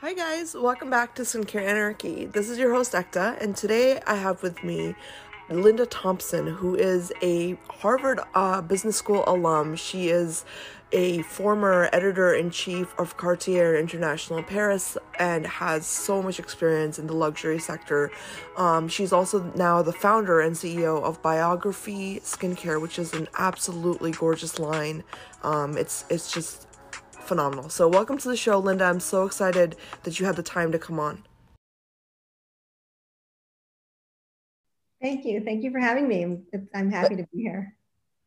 Hi 0.00 0.12
guys, 0.12 0.54
welcome 0.54 0.90
back 0.90 1.14
to 1.14 1.22
Skincare 1.22 1.66
Anarchy. 1.66 2.26
This 2.26 2.50
is 2.50 2.58
your 2.58 2.74
host 2.74 2.92
Ekta, 2.92 3.40
and 3.40 3.56
today 3.56 4.00
I 4.06 4.16
have 4.16 4.42
with 4.42 4.62
me 4.62 4.94
Linda 5.48 5.86
Thompson, 5.86 6.46
who 6.46 6.74
is 6.74 7.12
a 7.22 7.56
Harvard 7.70 8.20
uh, 8.34 8.60
Business 8.60 8.96
School 8.96 9.24
alum. 9.26 9.76
She 9.76 10.08
is 10.08 10.44
a 10.92 11.22
former 11.22 11.88
editor 11.92 12.34
in 12.34 12.50
chief 12.50 12.92
of 12.98 13.16
Cartier 13.16 13.76
International 13.76 14.42
Paris 14.42 14.98
and 15.18 15.46
has 15.46 15.86
so 15.86 16.22
much 16.22 16.38
experience 16.38 16.98
in 16.98 17.06
the 17.06 17.14
luxury 17.14 17.58
sector. 17.58 18.10
Um, 18.56 18.88
she's 18.88 19.12
also 19.12 19.50
now 19.54 19.80
the 19.80 19.92
founder 19.92 20.40
and 20.40 20.54
CEO 20.54 21.02
of 21.02 21.22
Biography 21.22 22.20
Skincare, 22.20 22.80
which 22.80 22.98
is 22.98 23.14
an 23.14 23.28
absolutely 23.38 24.10
gorgeous 24.10 24.58
line. 24.58 25.04
Um, 25.42 25.78
it's 25.78 26.04
it's 26.10 26.30
just 26.32 26.66
phenomenal. 27.26 27.68
So, 27.68 27.88
welcome 27.88 28.18
to 28.18 28.28
the 28.28 28.36
show, 28.36 28.58
Linda. 28.58 28.84
I'm 28.84 29.00
so 29.00 29.24
excited 29.24 29.76
that 30.02 30.20
you 30.20 30.26
had 30.26 30.36
the 30.36 30.42
time 30.42 30.72
to 30.72 30.78
come 30.78 30.98
on. 30.98 31.22
Thank 35.00 35.24
you. 35.26 35.42
Thank 35.44 35.62
you 35.62 35.70
for 35.70 35.80
having 35.80 36.08
me. 36.08 36.38
I'm 36.74 36.90
happy 36.90 37.16
to 37.16 37.26
be 37.32 37.42
here. 37.42 37.76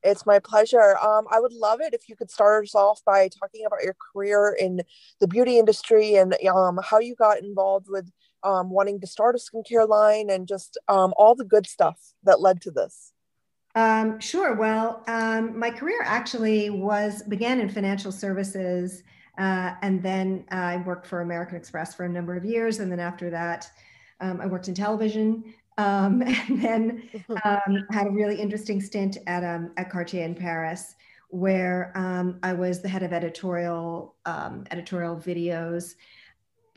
It's 0.04 0.26
my 0.28 0.38
pleasure. 0.38 0.96
Um, 0.98 1.26
I 1.32 1.40
would 1.40 1.54
love 1.54 1.82
it 1.82 1.94
if 1.94 2.08
you 2.08 2.16
could 2.16 2.30
start 2.30 2.64
us 2.64 2.76
off 2.76 3.02
by 3.04 3.30
talking 3.30 3.66
about 3.66 3.84
your 3.84 3.96
career 4.14 4.56
in 4.60 4.82
the 5.20 5.28
beauty 5.28 5.58
industry 5.58 6.16
and 6.16 6.36
um, 6.46 6.80
how 6.84 7.00
you 7.00 7.16
got 7.16 7.40
involved 7.40 7.88
with 7.90 8.12
um, 8.44 8.70
wanting 8.70 9.02
to 9.02 9.08
start 9.08 9.36
a 9.36 9.40
skincare 9.40 9.88
line 9.88 10.30
and 10.30 10.48
just 10.48 10.78
um, 10.88 11.14
all 11.18 11.34
the 11.34 11.44
good 11.44 11.66
stuff 11.66 12.14
that 12.24 12.40
led 12.40 12.62
to 12.62 12.72
this. 12.72 13.12
Um, 13.78 14.20
sure. 14.20 14.56
Well, 14.56 15.04
um, 15.06 15.58
my 15.58 15.70
career 15.70 16.02
actually 16.04 16.72
was 16.72 17.22
began 17.22 17.60
in 17.60 17.70
financial 17.70 18.12
services, 18.12 19.04
uh, 19.38 19.76
and 19.84 20.02
then 20.02 20.46
uh, 20.52 20.56
I 20.56 20.78
worked 20.78 21.06
for 21.06 21.22
American 21.22 21.58
Express 21.58 21.94
for 21.94 22.04
a 22.06 22.10
number 22.10 22.36
of 22.36 22.44
years, 22.44 22.80
and 22.80 22.92
then 22.92 23.00
after 23.00 23.30
that, 23.30 23.70
um, 24.20 24.42
I 24.42 24.48
worked 24.48 24.68
in 24.68 24.74
television, 24.74 25.54
um, 25.78 26.24
and 26.26 26.60
then 26.60 27.10
um, 27.46 27.86
had 27.92 28.08
a 28.08 28.10
really 28.10 28.42
interesting 28.42 28.82
stint 28.82 29.20
at 29.28 29.44
um, 29.44 29.74
at 29.78 29.92
Cartier 29.92 30.26
in 30.26 30.34
Paris, 30.34 30.96
where 31.30 31.92
I 32.42 32.54
was 32.54 32.82
the 32.82 32.90
head 32.90 33.04
of 33.04 33.14
editorial 33.14 34.16
editorial 34.72 35.18
videos 35.18 35.94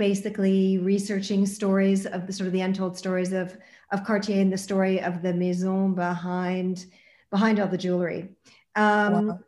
basically 0.01 0.79
researching 0.79 1.45
stories 1.45 2.07
of 2.07 2.27
the 2.27 2.33
sort 2.33 2.47
of 2.47 2.55
the 2.55 2.63
untold 2.63 2.97
stories 2.97 3.35
of 3.35 3.59
of 3.93 4.03
Cartier 4.03 4.41
and 4.41 4.51
the 4.51 4.57
story 4.57 4.99
of 4.99 5.21
the 5.21 5.35
maison 5.35 5.95
behind 5.95 6.87
behind 7.31 7.61
all 7.61 7.69
the 7.69 7.77
jewelry. 7.77 8.31
Um, 8.77 9.27
wow. 9.27 9.41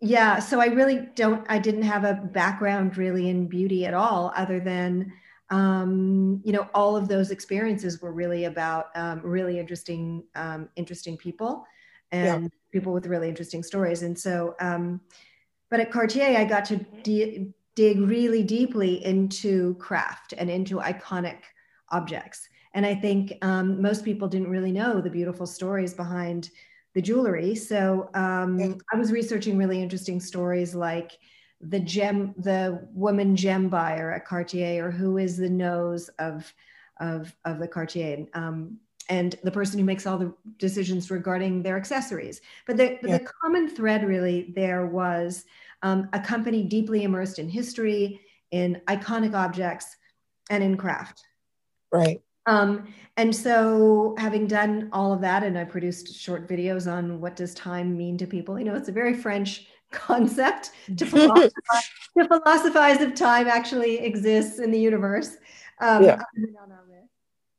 Yeah, 0.00 0.40
so 0.40 0.60
I 0.60 0.66
really 0.66 1.08
don't. 1.14 1.46
I 1.48 1.60
didn't 1.60 1.82
have 1.82 2.04
a 2.04 2.14
background 2.14 2.96
really 2.96 3.28
in 3.28 3.46
beauty 3.46 3.86
at 3.86 3.94
all, 3.94 4.32
other 4.34 4.58
than 4.58 5.12
um, 5.50 6.40
you 6.44 6.52
know 6.52 6.66
all 6.74 6.96
of 6.96 7.06
those 7.06 7.30
experiences 7.30 8.02
were 8.02 8.12
really 8.12 8.46
about 8.46 8.86
um, 8.96 9.20
really 9.22 9.60
interesting 9.60 10.24
um, 10.34 10.70
interesting 10.74 11.16
people 11.16 11.64
and 12.10 12.44
yeah. 12.44 12.48
people 12.72 12.92
with 12.92 13.06
really 13.06 13.28
interesting 13.28 13.62
stories. 13.62 14.02
And 14.02 14.18
so, 14.18 14.56
um, 14.58 15.00
but 15.70 15.78
at 15.78 15.92
Cartier, 15.92 16.36
I 16.36 16.44
got 16.44 16.64
to 16.64 16.78
de- 17.04 17.54
dig 17.74 18.00
really 18.00 18.42
deeply 18.42 19.04
into 19.04 19.74
craft 19.74 20.34
and 20.36 20.50
into 20.50 20.76
iconic 20.76 21.38
objects. 21.90 22.48
And 22.74 22.86
I 22.86 22.94
think 22.94 23.32
um, 23.42 23.80
most 23.80 24.04
people 24.04 24.28
didn't 24.28 24.50
really 24.50 24.72
know 24.72 25.00
the 25.00 25.10
beautiful 25.10 25.46
stories 25.46 25.94
behind 25.94 26.50
the 26.94 27.02
jewelry. 27.02 27.54
So 27.54 28.10
um, 28.14 28.78
I 28.92 28.96
was 28.96 29.12
researching 29.12 29.56
really 29.56 29.82
interesting 29.82 30.20
stories 30.20 30.74
like 30.74 31.18
the 31.60 31.80
gem, 31.80 32.34
the 32.38 32.88
woman 32.92 33.36
gem 33.36 33.68
buyer 33.68 34.12
at 34.12 34.24
Cartier, 34.24 34.86
or 34.86 34.90
who 34.90 35.18
is 35.18 35.36
the 35.36 35.50
nose 35.50 36.08
of 36.18 36.52
of, 37.00 37.34
of 37.44 37.58
the 37.58 37.68
Cartier. 37.68 38.26
Um, 38.34 38.78
and 39.08 39.34
the 39.42 39.50
person 39.50 39.78
who 39.78 39.84
makes 39.84 40.06
all 40.06 40.18
the 40.18 40.32
decisions 40.58 41.10
regarding 41.10 41.62
their 41.62 41.76
accessories. 41.76 42.40
But 42.66 42.76
the, 42.76 42.98
yeah. 43.02 43.18
the 43.18 43.26
common 43.42 43.68
thread 43.68 44.06
really 44.06 44.52
there 44.54 44.86
was 44.86 45.44
um, 45.82 46.08
a 46.12 46.20
company 46.20 46.62
deeply 46.62 47.04
immersed 47.04 47.38
in 47.38 47.48
history, 47.48 48.20
in 48.50 48.80
iconic 48.88 49.34
objects, 49.34 49.96
and 50.50 50.62
in 50.62 50.76
craft. 50.76 51.22
Right. 51.92 52.20
Um, 52.46 52.92
and 53.16 53.34
so, 53.34 54.14
having 54.18 54.46
done 54.46 54.88
all 54.92 55.12
of 55.12 55.20
that, 55.20 55.42
and 55.42 55.58
I 55.58 55.64
produced 55.64 56.14
short 56.18 56.48
videos 56.48 56.90
on 56.90 57.20
what 57.20 57.36
does 57.36 57.54
time 57.54 57.96
mean 57.96 58.16
to 58.18 58.26
people. 58.26 58.58
You 58.58 58.64
know, 58.64 58.74
it's 58.74 58.88
a 58.88 58.92
very 58.92 59.14
French 59.14 59.66
concept 59.92 60.70
to 60.96 61.06
philosophize, 61.06 61.52
to 62.18 62.28
philosophize 62.28 63.00
if 63.00 63.14
time 63.14 63.46
actually 63.46 63.98
exists 63.98 64.58
in 64.58 64.70
the 64.70 64.78
universe. 64.78 65.36
Um, 65.80 66.04
yeah. 66.04 66.22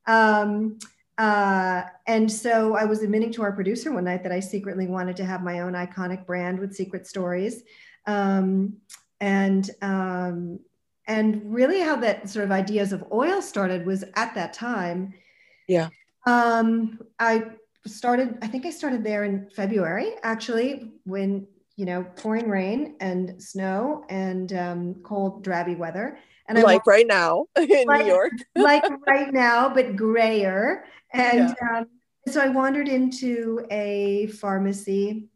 Um, 0.08 0.80
uh, 1.18 1.84
and 2.08 2.32
so 2.32 2.76
I 2.76 2.86
was 2.86 3.04
admitting 3.04 3.32
to 3.34 3.44
our 3.44 3.52
producer 3.52 3.92
one 3.92 4.06
night 4.06 4.24
that 4.24 4.32
I 4.32 4.40
secretly 4.40 4.88
wanted 4.88 5.16
to 5.18 5.26
have 5.26 5.44
my 5.44 5.60
own 5.60 5.74
iconic 5.74 6.26
brand 6.26 6.60
with 6.60 6.74
secret 6.74 7.06
stories. 7.06 7.64
Um, 8.06 8.78
and 9.20 9.70
um, 9.82 10.60
and 11.08 11.54
really 11.54 11.82
how 11.82 11.96
that 11.98 12.30
sort 12.30 12.46
of 12.46 12.52
ideas 12.52 12.94
of 12.94 13.04
oil 13.12 13.42
started 13.42 13.86
was 13.86 14.04
at 14.16 14.34
that 14.36 14.54
time. 14.54 15.14
Yeah. 15.68 15.90
Um, 16.26 17.00
I 17.20 17.44
started, 17.86 18.38
I 18.42 18.48
think 18.48 18.66
I 18.66 18.70
started 18.70 19.04
there 19.04 19.24
in 19.24 19.50
February, 19.56 20.14
actually, 20.24 20.92
when 21.04 21.48
you 21.78 21.86
know, 21.86 22.06
pouring 22.16 22.48
rain 22.48 22.96
and 23.00 23.42
snow 23.42 24.06
and 24.10 24.54
um, 24.54 24.96
cold, 25.04 25.44
drabby 25.44 25.76
weather. 25.76 26.20
And 26.48 26.60
I 26.60 26.62
like 26.62 26.86
right 26.86 27.08
now 27.08 27.48
in 27.58 27.88
like, 27.88 28.06
New 28.06 28.12
York, 28.12 28.34
like 28.56 28.84
right 29.08 29.34
now, 29.34 29.74
but 29.74 29.96
grayer. 29.96 30.86
And 31.12 31.56
yeah. 31.60 31.80
um, 31.80 31.86
so 32.28 32.40
I 32.40 32.50
wandered 32.50 32.88
into 32.88 33.66
a 33.72 34.28
pharmacy 34.28 35.30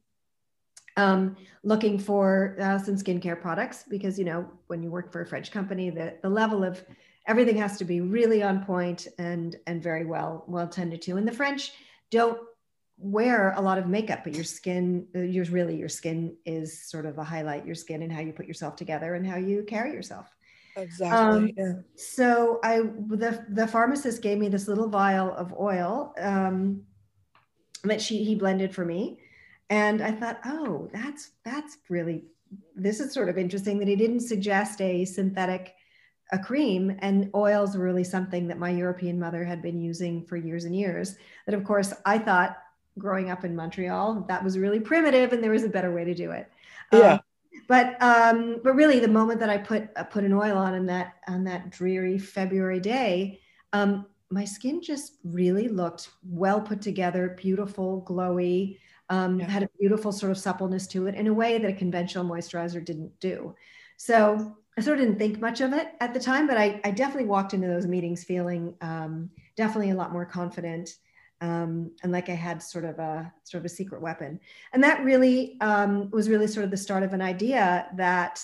um, 0.97 1.35
looking 1.63 2.00
for 2.00 2.56
uh, 2.59 2.79
some 2.79 2.95
skincare 2.95 3.39
products 3.39 3.83
because 3.89 4.17
you 4.17 4.25
know 4.25 4.50
when 4.67 4.81
you 4.81 4.89
work 4.89 5.11
for 5.11 5.22
a 5.22 5.25
French 5.25 5.51
company, 5.51 5.89
the 5.89 6.16
the 6.22 6.29
level 6.29 6.63
of 6.63 6.83
everything 7.28 7.57
has 7.57 7.78
to 7.78 7.85
be 7.85 8.01
really 8.01 8.44
on 8.44 8.63
point 8.63 9.07
and 9.17 9.56
and 9.67 9.81
very 9.81 10.06
well 10.06 10.44
well 10.47 10.67
tended 10.67 11.01
to. 11.03 11.17
And 11.17 11.28
the 11.28 11.31
French 11.31 11.72
don't 12.11 12.39
wear 12.97 13.53
a 13.57 13.61
lot 13.61 13.78
of 13.78 13.88
makeup, 13.88 14.23
but 14.23 14.33
your 14.33 14.45
skin, 14.45 15.06
uh, 15.16 15.19
yours 15.19 15.50
really 15.50 15.75
your 15.75 15.89
skin 15.89 16.35
is 16.45 16.88
sort 16.89 17.06
of 17.06 17.17
a 17.17 17.23
highlight. 17.23 17.66
Your 17.66 17.75
skin 17.75 18.03
and 18.03 18.12
how 18.12 18.22
you 18.22 18.31
put 18.31 18.47
yourself 18.47 18.75
together 18.75 19.16
and 19.16 19.27
how 19.27 19.38
you 19.38 19.63
carry 19.67 19.91
yourself. 19.91 20.33
Exactly. 20.77 21.17
Um, 21.17 21.51
yeah. 21.57 21.73
So 21.95 22.59
I 22.63 22.79
the 22.79 23.45
the 23.50 23.67
pharmacist 23.67 24.22
gave 24.22 24.38
me 24.38 24.50
this 24.50 24.67
little 24.67 24.88
vial 24.88 25.33
of 25.33 25.53
oil 25.59 26.13
um, 26.19 26.83
that 27.83 28.01
she 28.01 28.23
he 28.23 28.35
blended 28.35 28.73
for 28.73 28.85
me 28.85 29.19
and 29.70 30.02
i 30.02 30.12
thought 30.12 30.40
oh 30.46 30.90
that's 30.94 31.31
that's 31.44 31.78
really 31.90 32.24
this 32.76 33.00
is 33.00 33.14
sort 33.14 33.30
of 33.30 33.38
interesting 33.38 33.80
that 33.80 33.88
he 33.88 33.96
didn't 33.96 34.20
suggest 34.20 34.81
a 34.81 35.06
synthetic 35.06 35.76
a 36.31 36.40
cream 36.40 36.96
and 37.00 37.30
oils 37.36 37.78
were 37.78 37.84
really 37.84 38.04
something 38.04 38.48
that 38.48 38.58
my 38.58 38.70
european 38.70 39.20
mother 39.20 39.44
had 39.44 39.62
been 39.62 39.80
using 39.80 40.25
for 40.25 40.38
years 40.38 40.66
and 40.66 40.75
years. 40.75 41.18
That 41.46 41.56
of 41.56 41.64
course 41.64 41.94
i 42.06 42.18
thought 42.18 42.58
growing 42.98 43.30
up 43.30 43.44
in 43.44 43.56
montreal 43.56 44.25
that 44.28 44.44
was 44.44 44.58
really 44.58 44.80
primitive 44.80 45.34
and 45.34 45.44
there 45.44 45.52
was 45.52 45.64
a 45.64 45.70
better 45.70 45.94
way 45.94 46.06
to 46.06 46.14
do 46.14 46.31
it. 46.31 46.50
Yeah. 46.92 47.14
um, 47.14 47.20
but 47.68 48.02
um 48.02 48.59
but 48.64 48.74
really 48.74 49.00
the 49.00 49.08
moment 49.08 49.40
that 49.40 49.50
i 49.50 49.58
put 49.58 49.90
uh, 49.96 50.04
put 50.04 50.24
an 50.24 50.34
oil 50.34 50.58
on 50.58 50.75
in 50.75 50.86
that 50.86 51.16
on 51.28 51.44
that 51.44 51.70
dreary 51.70 52.18
february 52.18 52.80
day 52.80 53.40
um 53.74 54.06
my 54.30 54.44
skin 54.44 54.81
just 54.81 55.14
really 55.24 55.68
looked 55.68 56.09
well 56.28 56.59
put 56.59 56.81
together 56.81 57.36
beautiful 57.38 58.04
glowy 58.08 58.78
um, 59.10 59.40
yeah. 59.40 59.50
had 59.50 59.64
a 59.64 59.70
beautiful 59.80 60.12
sort 60.12 60.32
of 60.32 60.38
suppleness 60.38 60.88
to 60.88 61.08
it 61.08 61.16
in 61.16 61.28
a 61.28 61.34
way 61.34 61.58
that 61.58 61.70
a 61.70 61.74
conventional 61.74 62.26
moisturizer 62.26 62.84
didn't 62.84 63.20
do. 63.20 63.56
So 63.98 64.58
I 64.78 64.82
sort 64.82 65.00
of 65.00 65.06
didn't 65.06 65.20
think 65.20 65.40
much 65.40 65.62
of 65.62 65.74
it 65.74 65.90
at 66.02 66.14
the 66.14 66.20
time, 66.20 66.48
but 66.48 66.58
I, 66.58 66.81
I 66.84 66.92
definitely 66.92 67.30
walked 67.30 67.54
into 67.54 67.68
those 67.68 67.88
meetings 67.88 68.24
feeling 68.24 68.74
um, 68.81 69.30
definitely 69.56 69.92
a 69.92 69.96
lot 69.96 70.12
more 70.12 70.25
confident 70.25 70.96
um, 71.42 71.92
and 72.02 72.12
like 72.12 72.30
I 72.30 72.34
had 72.34 72.63
sort 72.63 72.86
of 72.86 72.98
a 73.00 73.31
sort 73.44 73.60
of 73.60 73.66
a 73.66 73.69
secret 73.69 74.02
weapon. 74.02 74.40
And 74.74 74.84
that 74.84 75.04
really 75.04 75.58
um, 75.62 76.10
was 76.12 76.30
really 76.30 76.48
sort 76.48 76.63
of 76.63 76.72
the 76.72 76.78
start 76.78 77.04
of 77.04 77.13
an 77.13 77.22
idea 77.22 77.88
that 77.96 78.42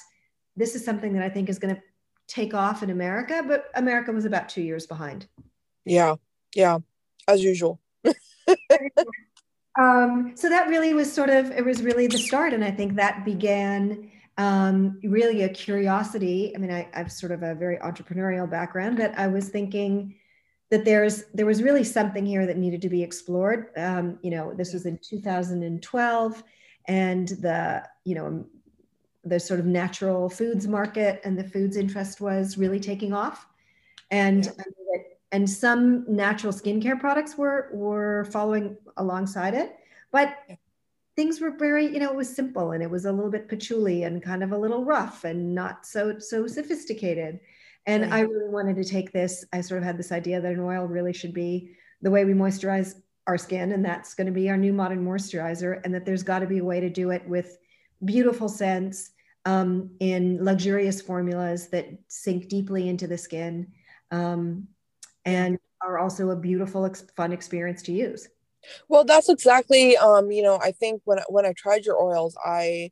this 0.56 0.76
is 0.76 0.84
something 0.84 1.14
that 1.14 1.24
I 1.24 1.30
think 1.30 1.50
is 1.50 1.60
going 1.60 1.76
to 1.76 1.82
take 2.28 2.54
off 2.54 2.84
in 2.84 2.90
America, 2.90 3.44
but 3.46 3.66
America 3.76 4.12
was 4.12 4.26
about 4.26 4.50
two 4.50 4.62
years 4.62 4.86
behind. 4.86 5.28
Yeah, 5.86 6.16
yeah, 6.56 6.80
as 7.28 7.44
usual. 7.44 7.80
um, 9.80 10.34
so 10.36 10.50
that 10.50 10.68
really 10.68 10.94
was 10.94 11.12
sort 11.12 11.30
of 11.30 11.52
it 11.52 11.64
was 11.64 11.82
really 11.82 12.08
the 12.08 12.18
start 12.18 12.54
and 12.54 12.64
i 12.64 12.72
think 12.72 12.96
that 12.96 13.24
began 13.26 14.10
um, 14.38 14.98
really 15.04 15.44
a 15.44 15.50
curiosity. 15.50 16.54
I 16.56 16.58
mean 16.58 16.72
I, 16.72 16.88
i've 16.94 17.12
sort 17.12 17.32
of 17.32 17.44
a 17.44 17.54
very 17.54 17.78
entrepreneurial 17.78 18.50
background 18.50 18.98
but 18.98 19.18
i 19.18 19.28
was 19.28 19.50
thinking 19.50 20.16
that 20.72 20.86
there's 20.86 21.26
there 21.34 21.46
was 21.46 21.62
really 21.62 21.84
something 21.84 22.26
here 22.26 22.46
that 22.48 22.58
needed 22.58 22.82
to 22.82 22.90
be 22.90 23.04
explored. 23.04 23.68
Um, 23.78 24.18
you 24.24 24.32
know 24.32 24.54
this 24.54 24.74
was 24.74 24.86
in 24.86 24.98
2012 25.08 26.44
and 26.88 27.28
the 27.28 27.84
you 28.06 28.16
know 28.16 28.46
the 29.24 29.40
sort 29.40 29.60
of 29.60 29.68
natural 29.68 30.30
foods 30.30 30.68
market 30.68 31.22
and 31.24 31.38
the 31.38 31.44
foods 31.44 31.78
interest 31.78 32.22
was 32.22 32.58
really 32.58 32.80
taking 32.80 33.14
off. 33.14 33.46
And 34.10 34.46
yeah. 34.46 34.52
And 35.32 35.50
some 35.50 36.06
natural 36.08 36.52
skincare 36.52 37.00
products 37.00 37.38
were 37.38 37.70
were 37.74 38.26
following 38.32 38.78
alongside 38.98 39.54
it, 39.54 39.78
but 40.12 40.36
things 41.16 41.40
were 41.40 41.52
very 41.52 41.86
you 41.86 42.00
know 42.00 42.10
it 42.10 42.16
was 42.16 42.34
simple 42.34 42.72
and 42.72 42.84
it 42.84 42.90
was 42.90 43.06
a 43.06 43.12
little 43.12 43.32
bit 43.32 43.48
patchouli 43.48 44.04
and 44.04 44.24
kind 44.24 44.44
of 44.44 44.52
a 44.52 44.58
little 44.58 44.84
rough 44.84 45.24
and 45.24 45.54
not 45.56 45.86
so 45.86 46.20
so 46.20 46.48
sophisticated. 46.48 47.40
And 47.86 48.04
right. 48.04 48.14
I 48.14 48.20
really 48.22 48.50
wanted 48.50 48.76
to 48.76 48.84
take 48.84 49.12
this. 49.12 49.44
I 49.54 49.62
sort 49.62 49.80
of 49.80 49.86
had 49.86 49.98
this 49.98 50.12
idea 50.12 50.40
that 50.40 50.52
an 50.52 50.60
oil 50.60 50.86
really 50.86 51.14
should 51.14 51.34
be 51.34 51.72
the 52.02 52.12
way 52.12 52.26
we 52.26 52.34
moisturize 52.34 52.96
our 53.28 53.38
skin, 53.38 53.72
and 53.72 53.84
that's 53.84 54.14
going 54.14 54.28
to 54.28 54.34
be 54.34 54.50
our 54.50 54.58
new 54.58 54.74
modern 54.74 55.06
moisturizer, 55.06 55.82
and 55.84 55.94
that 55.94 56.06
there's 56.06 56.24
got 56.24 56.40
to 56.40 56.48
be 56.48 56.60
a 56.60 56.64
way 56.64 56.80
to 56.80 56.90
do 56.90 57.12
it 57.12 57.28
with 57.28 57.58
beautiful 58.04 58.50
scents 58.50 59.12
um, 59.46 59.90
in 60.00 60.44
luxurious 60.44 61.02
formulas 61.02 61.70
that 61.70 61.88
sink 62.08 62.48
deeply 62.48 62.90
into 62.90 63.08
the 63.08 63.18
skin 63.18 63.72
um, 64.12 64.68
and 65.26 65.58
are 65.82 65.98
also 65.98 66.30
a 66.30 66.36
beautiful, 66.36 66.90
fun 67.16 67.32
experience 67.32 67.82
to 67.84 67.92
use. 67.92 68.30
Well, 68.90 69.04
that's 69.04 69.30
exactly, 69.30 69.98
um, 69.98 70.32
you 70.32 70.44
know, 70.44 70.60
I 70.62 70.72
think 70.72 71.02
when 71.06 71.20
when 71.30 71.46
I 71.46 71.54
tried 71.54 71.86
your 71.86 72.02
oils, 72.02 72.38
I 72.46 72.92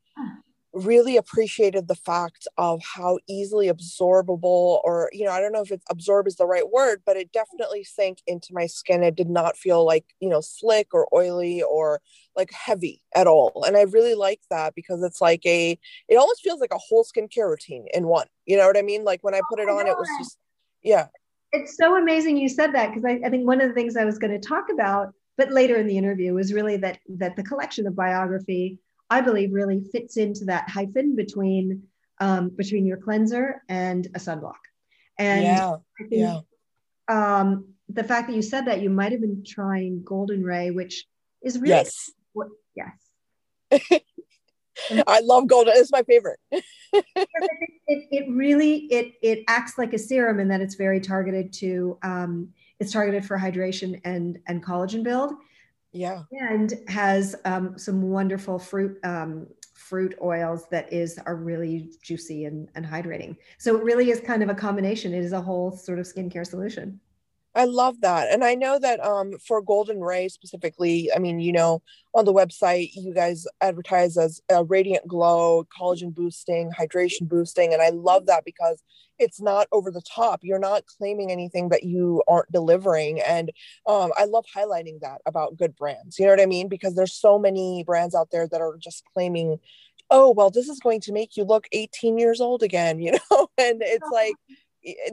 really 0.73 1.17
appreciated 1.17 1.87
the 1.87 1.95
fact 1.95 2.47
of 2.57 2.79
how 2.83 3.17
easily 3.27 3.67
absorbable 3.67 4.79
or 4.83 5.09
you 5.11 5.25
know 5.25 5.31
i 5.31 5.39
don't 5.39 5.51
know 5.51 5.61
if 5.61 5.71
it's 5.71 5.85
absorb 5.89 6.27
is 6.27 6.35
the 6.35 6.45
right 6.45 6.69
word 6.69 7.01
but 7.07 7.17
it 7.17 7.31
definitely 7.31 7.83
sank 7.83 8.19
into 8.27 8.53
my 8.53 8.67
skin. 8.67 9.01
It 9.01 9.15
did 9.15 9.29
not 9.29 9.57
feel 9.57 9.83
like 9.83 10.05
you 10.19 10.29
know 10.29 10.41
slick 10.41 10.93
or 10.93 11.07
oily 11.13 11.63
or 11.63 12.01
like 12.35 12.51
heavy 12.51 13.01
at 13.15 13.25
all. 13.25 13.63
And 13.65 13.75
i 13.75 13.81
really 13.81 14.13
like 14.13 14.41
that 14.51 14.75
because 14.75 15.01
it's 15.01 15.21
like 15.21 15.43
a 15.45 15.77
it 16.07 16.15
almost 16.17 16.41
feels 16.41 16.59
like 16.59 16.73
a 16.73 16.77
whole 16.77 17.03
skincare 17.03 17.49
routine 17.49 17.87
in 17.93 18.05
one. 18.07 18.27
You 18.45 18.57
know 18.57 18.67
what 18.67 18.77
i 18.77 18.83
mean? 18.83 19.03
Like 19.03 19.23
when 19.23 19.33
i 19.33 19.41
put 19.49 19.59
it 19.59 19.69
on 19.69 19.87
it 19.87 19.97
was 19.97 20.09
just 20.19 20.37
yeah 20.83 21.07
it's 21.51 21.77
so 21.77 21.97
amazing 21.97 22.37
you 22.37 22.49
said 22.49 22.73
that 22.73 22.89
because 22.89 23.05
I, 23.05 23.19
I 23.25 23.29
think 23.29 23.47
one 23.47 23.61
of 23.61 23.67
the 23.67 23.73
things 23.73 23.97
i 23.97 24.05
was 24.05 24.19
going 24.19 24.31
to 24.31 24.47
talk 24.47 24.65
about 24.71 25.13
but 25.37 25.51
later 25.51 25.77
in 25.77 25.87
the 25.87 25.97
interview 25.97 26.33
was 26.33 26.53
really 26.53 26.77
that 26.77 26.99
that 27.07 27.35
the 27.35 27.43
collection 27.43 27.87
of 27.87 27.95
biography 27.95 28.79
I 29.09 29.21
believe 29.21 29.53
really 29.53 29.81
fits 29.91 30.17
into 30.17 30.45
that 30.45 30.69
hyphen 30.69 31.15
between 31.15 31.83
um, 32.19 32.49
between 32.49 32.85
your 32.85 32.97
cleanser 32.97 33.63
and 33.69 34.05
a 34.07 34.19
sunblock. 34.19 34.59
And 35.17 35.43
yeah, 35.43 35.75
think, 35.97 36.11
yeah. 36.11 36.39
Um, 37.07 37.73
the 37.87 38.03
fact 38.03 38.27
that 38.27 38.35
you 38.35 38.41
said 38.41 38.65
that 38.67 38.81
you 38.81 38.89
might 38.89 39.11
have 39.11 39.21
been 39.21 39.43
trying 39.45 40.03
Golden 40.03 40.43
Ray, 40.43 40.69
which 40.71 41.05
is 41.41 41.57
really 41.57 41.69
yes, 41.69 42.11
what, 42.33 42.49
yes. 42.75 44.01
I 45.07 45.19
love 45.21 45.47
golden. 45.47 45.73
It's 45.75 45.91
my 45.91 46.03
favorite. 46.03 46.39
it, 46.51 46.67
it 47.87 48.25
really 48.29 48.85
it 48.91 49.13
it 49.21 49.43
acts 49.47 49.77
like 49.77 49.93
a 49.93 49.99
serum 49.99 50.39
in 50.39 50.47
that 50.47 50.61
it's 50.61 50.75
very 50.75 50.99
targeted 50.99 51.53
to 51.53 51.97
um, 52.03 52.49
it's 52.79 52.91
targeted 52.91 53.25
for 53.25 53.37
hydration 53.37 53.99
and 54.03 54.39
and 54.47 54.63
collagen 54.63 55.03
build 55.03 55.33
yeah. 55.91 56.23
And 56.31 56.73
has 56.87 57.35
um, 57.45 57.77
some 57.77 58.01
wonderful 58.01 58.59
fruit 58.59 58.97
um, 59.03 59.47
fruit 59.73 60.15
oils 60.21 60.65
that 60.69 60.91
is 60.93 61.19
are 61.25 61.35
really 61.35 61.91
juicy 62.03 62.45
and, 62.45 62.69
and 62.75 62.85
hydrating. 62.85 63.37
So 63.57 63.75
it 63.75 63.83
really 63.83 64.11
is 64.11 64.19
kind 64.19 64.43
of 64.43 64.49
a 64.49 64.55
combination. 64.55 65.13
It 65.13 65.23
is 65.23 65.33
a 65.33 65.41
whole 65.41 65.71
sort 65.71 65.99
of 65.99 66.05
skincare 66.05 66.45
solution. 66.45 66.99
I 67.55 67.65
love 67.65 68.01
that. 68.01 68.31
And 68.31 68.43
I 68.43 68.53
know 68.53 68.77
that 68.79 69.03
um, 69.03 69.33
for 69.45 69.61
Golden 69.61 69.99
Ray 69.99 70.29
specifically, 70.29 71.09
I 71.13 71.19
mean, 71.19 71.39
you 71.39 71.51
know, 71.51 71.81
on 72.13 72.25
the 72.25 72.33
website, 72.33 72.91
you 72.93 73.13
guys 73.13 73.47
advertise 73.59 74.17
as 74.17 74.39
a 74.49 74.63
radiant 74.63 75.07
glow, 75.07 75.65
collagen 75.77 76.13
boosting, 76.13 76.71
hydration 76.71 77.27
boosting. 77.27 77.73
And 77.73 77.81
I 77.81 77.89
love 77.89 78.27
that 78.27 78.45
because 78.45 78.83
it's 79.17 79.41
not 79.41 79.67
over 79.71 79.91
the 79.91 80.01
top. 80.01 80.41
You're 80.43 80.59
not 80.59 80.85
claiming 80.85 81.31
anything 81.31 81.69
that 81.69 81.83
you 81.83 82.23
aren't 82.27 82.51
delivering. 82.51 83.19
And 83.21 83.51
um, 83.87 84.11
I 84.17 84.25
love 84.25 84.45
highlighting 84.55 85.01
that 85.01 85.21
about 85.25 85.57
good 85.57 85.75
brands. 85.75 86.19
You 86.19 86.25
know 86.25 86.31
what 86.31 86.41
I 86.41 86.45
mean? 86.45 86.69
Because 86.69 86.95
there's 86.95 87.13
so 87.13 87.39
many 87.39 87.83
brands 87.85 88.13
out 88.15 88.29
there 88.31 88.47
that 88.47 88.61
are 88.61 88.77
just 88.77 89.03
claiming, 89.13 89.59
oh, 90.11 90.31
well, 90.31 90.49
this 90.51 90.69
is 90.69 90.79
going 90.79 91.01
to 91.01 91.11
make 91.11 91.35
you 91.35 91.43
look 91.43 91.67
18 91.71 92.17
years 92.17 92.41
old 92.41 92.63
again, 92.63 92.99
you 93.01 93.11
know? 93.11 93.47
And 93.57 93.81
it's 93.81 94.09
like, 94.13 94.35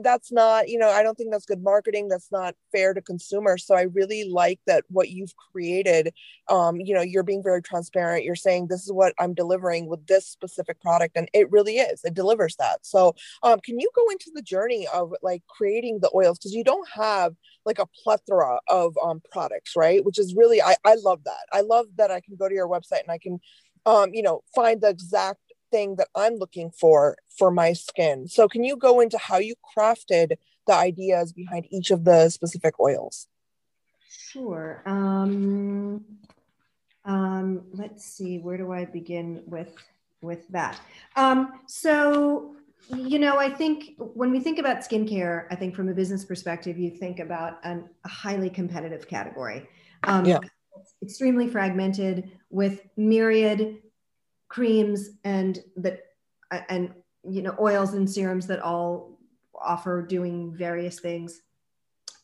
that's 0.01 0.31
not 0.31 0.69
you 0.69 0.77
know 0.77 0.89
i 0.89 1.03
don't 1.03 1.17
think 1.17 1.31
that's 1.31 1.45
good 1.45 1.61
marketing 1.61 2.07
that's 2.07 2.31
not 2.31 2.55
fair 2.71 2.93
to 2.93 3.01
consumers. 3.01 3.65
So 3.65 3.75
i 3.75 3.83
really 3.83 4.29
like 4.29 4.59
that 4.65 4.85
what 4.89 5.09
you've 5.09 5.35
created 5.51 6.13
um 6.49 6.79
you 6.79 6.93
know 6.93 7.01
you're 7.01 7.23
being 7.23 7.43
very 7.43 7.61
transparent. 7.61 8.23
You're 8.23 8.35
saying 8.35 8.67
this 8.67 8.83
is 8.83 8.91
what 8.91 9.13
i'm 9.19 9.33
delivering 9.33 9.87
with 9.87 10.05
this 10.07 10.25
specific 10.27 10.79
product 10.81 11.17
and 11.17 11.29
it 11.33 11.51
really 11.51 11.77
is. 11.77 12.01
It 12.03 12.13
delivers 12.13 12.55
that. 12.57 12.85
So 12.85 13.15
um 13.43 13.59
can 13.59 13.79
you 13.79 13.89
go 13.95 14.09
into 14.09 14.31
the 14.33 14.41
journey 14.41 14.87
of 14.93 15.13
like 15.21 15.43
creating 15.49 15.99
the 16.01 16.11
oils? 16.15 16.37
Because 16.37 16.53
you 16.53 16.63
don't 16.63 16.87
have 16.89 17.35
like 17.65 17.79
a 17.79 17.87
plethora 18.03 18.59
of 18.69 18.95
um 19.03 19.21
products 19.31 19.75
right? 19.75 20.03
Which 20.05 20.19
is 20.19 20.33
really 20.35 20.61
i 20.61 20.75
i 20.85 20.95
love 20.95 21.23
that. 21.25 21.45
I 21.51 21.61
love 21.61 21.87
that 21.97 22.11
i 22.11 22.21
can 22.21 22.35
go 22.35 22.47
to 22.47 22.55
your 22.55 22.69
website 22.69 23.01
and 23.01 23.11
i 23.11 23.17
can 23.17 23.39
um 23.85 24.13
you 24.13 24.21
know 24.21 24.41
find 24.55 24.81
the 24.81 24.89
exact 24.89 25.41
thing 25.71 25.95
that 25.97 26.07
I'm 26.15 26.35
looking 26.35 26.71
for 26.71 27.17
for 27.37 27.51
my 27.51 27.73
skin. 27.73 28.27
So, 28.27 28.47
can 28.47 28.63
you 28.63 28.75
go 28.75 28.99
into 28.99 29.17
how 29.17 29.37
you 29.37 29.55
crafted 29.77 30.37
the 30.67 30.73
ideas 30.73 31.33
behind 31.33 31.67
each 31.69 31.91
of 31.91 32.03
the 32.03 32.29
specific 32.29 32.79
oils? 32.79 33.27
Sure. 34.09 34.83
Um, 34.85 36.03
um, 37.05 37.63
let's 37.73 38.05
see. 38.05 38.39
Where 38.39 38.57
do 38.57 38.71
I 38.71 38.85
begin 38.85 39.43
with 39.45 39.73
with 40.21 40.47
that? 40.49 40.79
Um, 41.15 41.59
so, 41.67 42.55
you 42.95 43.19
know, 43.19 43.37
I 43.37 43.49
think 43.49 43.95
when 43.97 44.31
we 44.31 44.39
think 44.39 44.59
about 44.59 44.77
skincare, 44.79 45.45
I 45.49 45.55
think 45.55 45.75
from 45.75 45.89
a 45.89 45.93
business 45.93 46.25
perspective, 46.25 46.77
you 46.77 46.89
think 46.89 47.19
about 47.19 47.59
an, 47.63 47.89
a 48.05 48.09
highly 48.09 48.49
competitive 48.49 49.07
category. 49.07 49.67
Um, 50.03 50.25
yeah. 50.25 50.39
extremely 51.01 51.47
fragmented 51.47 52.31
with 52.49 52.81
myriad 52.97 53.81
creams 54.49 55.09
and 55.23 55.59
that 55.75 55.99
and 56.69 56.93
you 57.23 57.41
know 57.41 57.55
oils 57.59 57.93
and 57.93 58.09
serums 58.09 58.47
that 58.47 58.61
all 58.61 59.19
offer 59.59 60.01
doing 60.01 60.55
various 60.55 60.99
things. 60.99 61.41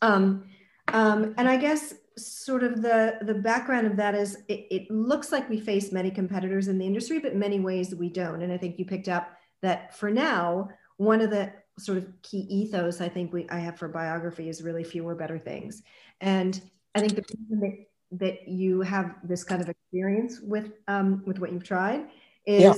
Um, 0.01 0.45
um, 0.89 1.33
and 1.37 1.47
i 1.47 1.57
guess 1.57 1.93
sort 2.17 2.63
of 2.63 2.81
the 2.81 3.17
the 3.21 3.33
background 3.33 3.87
of 3.87 3.95
that 3.95 4.13
is 4.13 4.37
it, 4.47 4.67
it, 4.69 4.91
looks 4.91 5.31
like 5.31 5.49
we 5.49 5.59
face 5.59 5.91
many 5.91 6.11
competitors 6.11 6.67
in 6.67 6.77
the 6.77 6.85
industry 6.85 7.19
but 7.19 7.35
many 7.35 7.59
ways 7.59 7.95
we 7.95 8.09
don't. 8.09 8.41
And 8.41 8.53
i 8.53 8.57
think 8.57 8.77
you 8.77 8.85
picked 8.85 9.07
up 9.07 9.31
that 9.61 9.95
for 9.95 10.11
now 10.11 10.69
one 10.97 11.21
of 11.21 11.29
the 11.31 11.51
sort 11.79 11.97
of 11.97 12.07
key 12.21 12.45
ethos 12.49 13.01
i 13.01 13.09
think 13.09 13.33
we 13.33 13.49
i 13.49 13.57
have 13.57 13.79
for 13.79 13.87
biography 13.87 14.47
is 14.47 14.61
really 14.61 14.83
fewer 14.83 15.15
better 15.15 15.39
things. 15.39 15.81
And 16.21 16.59
i 16.93 16.99
think 16.99 17.15
the 17.15 17.23
reason 17.49 17.85
that 18.13 18.47
you 18.47 18.81
have 18.81 19.15
this 19.23 19.43
kind 19.43 19.61
of 19.61 19.69
experience 19.69 20.39
with 20.41 20.71
um, 20.87 21.23
with 21.25 21.39
what 21.39 21.51
you've 21.51 21.63
tried 21.63 22.07
is 22.45 22.61
yeah. 22.61 22.73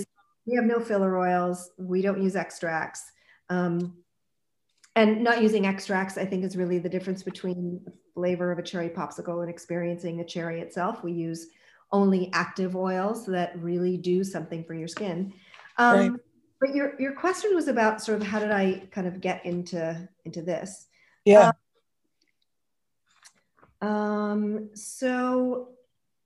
we 0.46 0.56
have 0.56 0.66
no 0.66 0.80
filler 0.80 1.18
oils. 1.18 1.72
We 1.78 2.02
don't 2.02 2.22
use 2.22 2.36
extracts. 2.36 3.12
Um, 3.50 3.98
and 4.96 5.24
not 5.24 5.42
using 5.42 5.66
extracts, 5.66 6.18
I 6.18 6.26
think, 6.26 6.46
is 6.46 6.56
really 6.56 6.80
the 6.80 6.88
difference 6.88 7.22
between 7.22 7.82
the 7.84 7.92
flavor 8.14 8.52
of 8.52 8.60
a 8.60 8.64
cherry 8.64 8.90
popsicle 8.90 9.42
and 9.42 9.50
experiencing 9.50 10.22
a 10.22 10.26
cherry 10.26 10.62
itself. 10.62 11.04
We 11.04 11.12
use 11.12 11.48
only 11.92 12.30
active 12.34 12.76
oils 12.76 13.26
that 13.26 13.60
really 13.62 13.98
do 13.98 14.24
something 14.24 14.64
for 14.64 14.74
your 14.74 14.88
skin. 14.88 15.34
Um, 15.78 16.00
right. 16.00 16.12
But 16.62 16.74
your 16.74 17.00
your 17.00 17.14
question 17.14 17.54
was 17.54 17.68
about 17.68 18.02
sort 18.02 18.22
of 18.22 18.28
how 18.28 18.40
did 18.40 18.52
I 18.52 18.88
kind 18.92 19.06
of 19.06 19.20
get 19.20 19.46
into 19.46 20.08
into 20.24 20.42
this? 20.42 20.88
Yeah. 21.26 21.52
Um, 23.82 24.70
so 24.74 25.70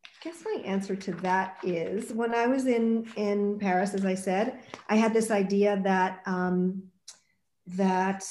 I 0.06 0.24
guess 0.24 0.44
my 0.44 0.62
answer 0.66 0.96
to 0.96 1.12
that 1.14 1.58
is 1.64 2.12
when 2.14 2.34
I 2.34 2.48
was 2.48 2.68
in 2.68 3.08
in 3.16 3.60
Paris, 3.60 3.94
as 3.94 4.06
I 4.06 4.16
said, 4.16 4.60
I 4.88 4.96
had 4.96 5.14
this 5.14 5.32
idea 5.32 5.80
that 5.84 6.22
um, 6.26 6.84
that 7.68 8.26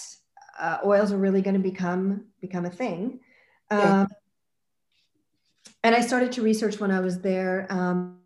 uh, 0.58 0.78
oils 0.84 1.12
are 1.12 1.18
really 1.18 1.42
going 1.42 1.54
to 1.54 1.60
become 1.60 2.26
become 2.40 2.66
a 2.66 2.70
thing. 2.70 3.20
Um, 3.70 3.80
yeah. 3.80 4.06
And 5.84 5.94
I 5.94 6.00
started 6.00 6.32
to 6.32 6.42
research 6.42 6.80
when 6.80 6.90
I 6.90 7.00
was 7.00 7.20
there 7.20 7.66
um, 7.70 8.18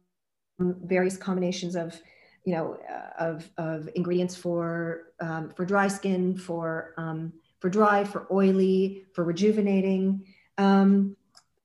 various 0.58 1.16
combinations 1.16 1.76
of 1.76 2.00
you 2.44 2.54
know 2.54 2.78
uh, 2.90 3.24
of, 3.24 3.50
of 3.58 3.88
ingredients 3.94 4.34
for 4.34 5.12
um, 5.20 5.50
for 5.50 5.64
dry 5.64 5.88
skin, 5.88 6.36
for 6.36 6.94
um, 6.96 7.32
for 7.60 7.68
dry, 7.68 8.04
for 8.04 8.26
oily, 8.32 9.04
for 9.14 9.24
rejuvenating. 9.24 10.26
Um, 10.58 11.16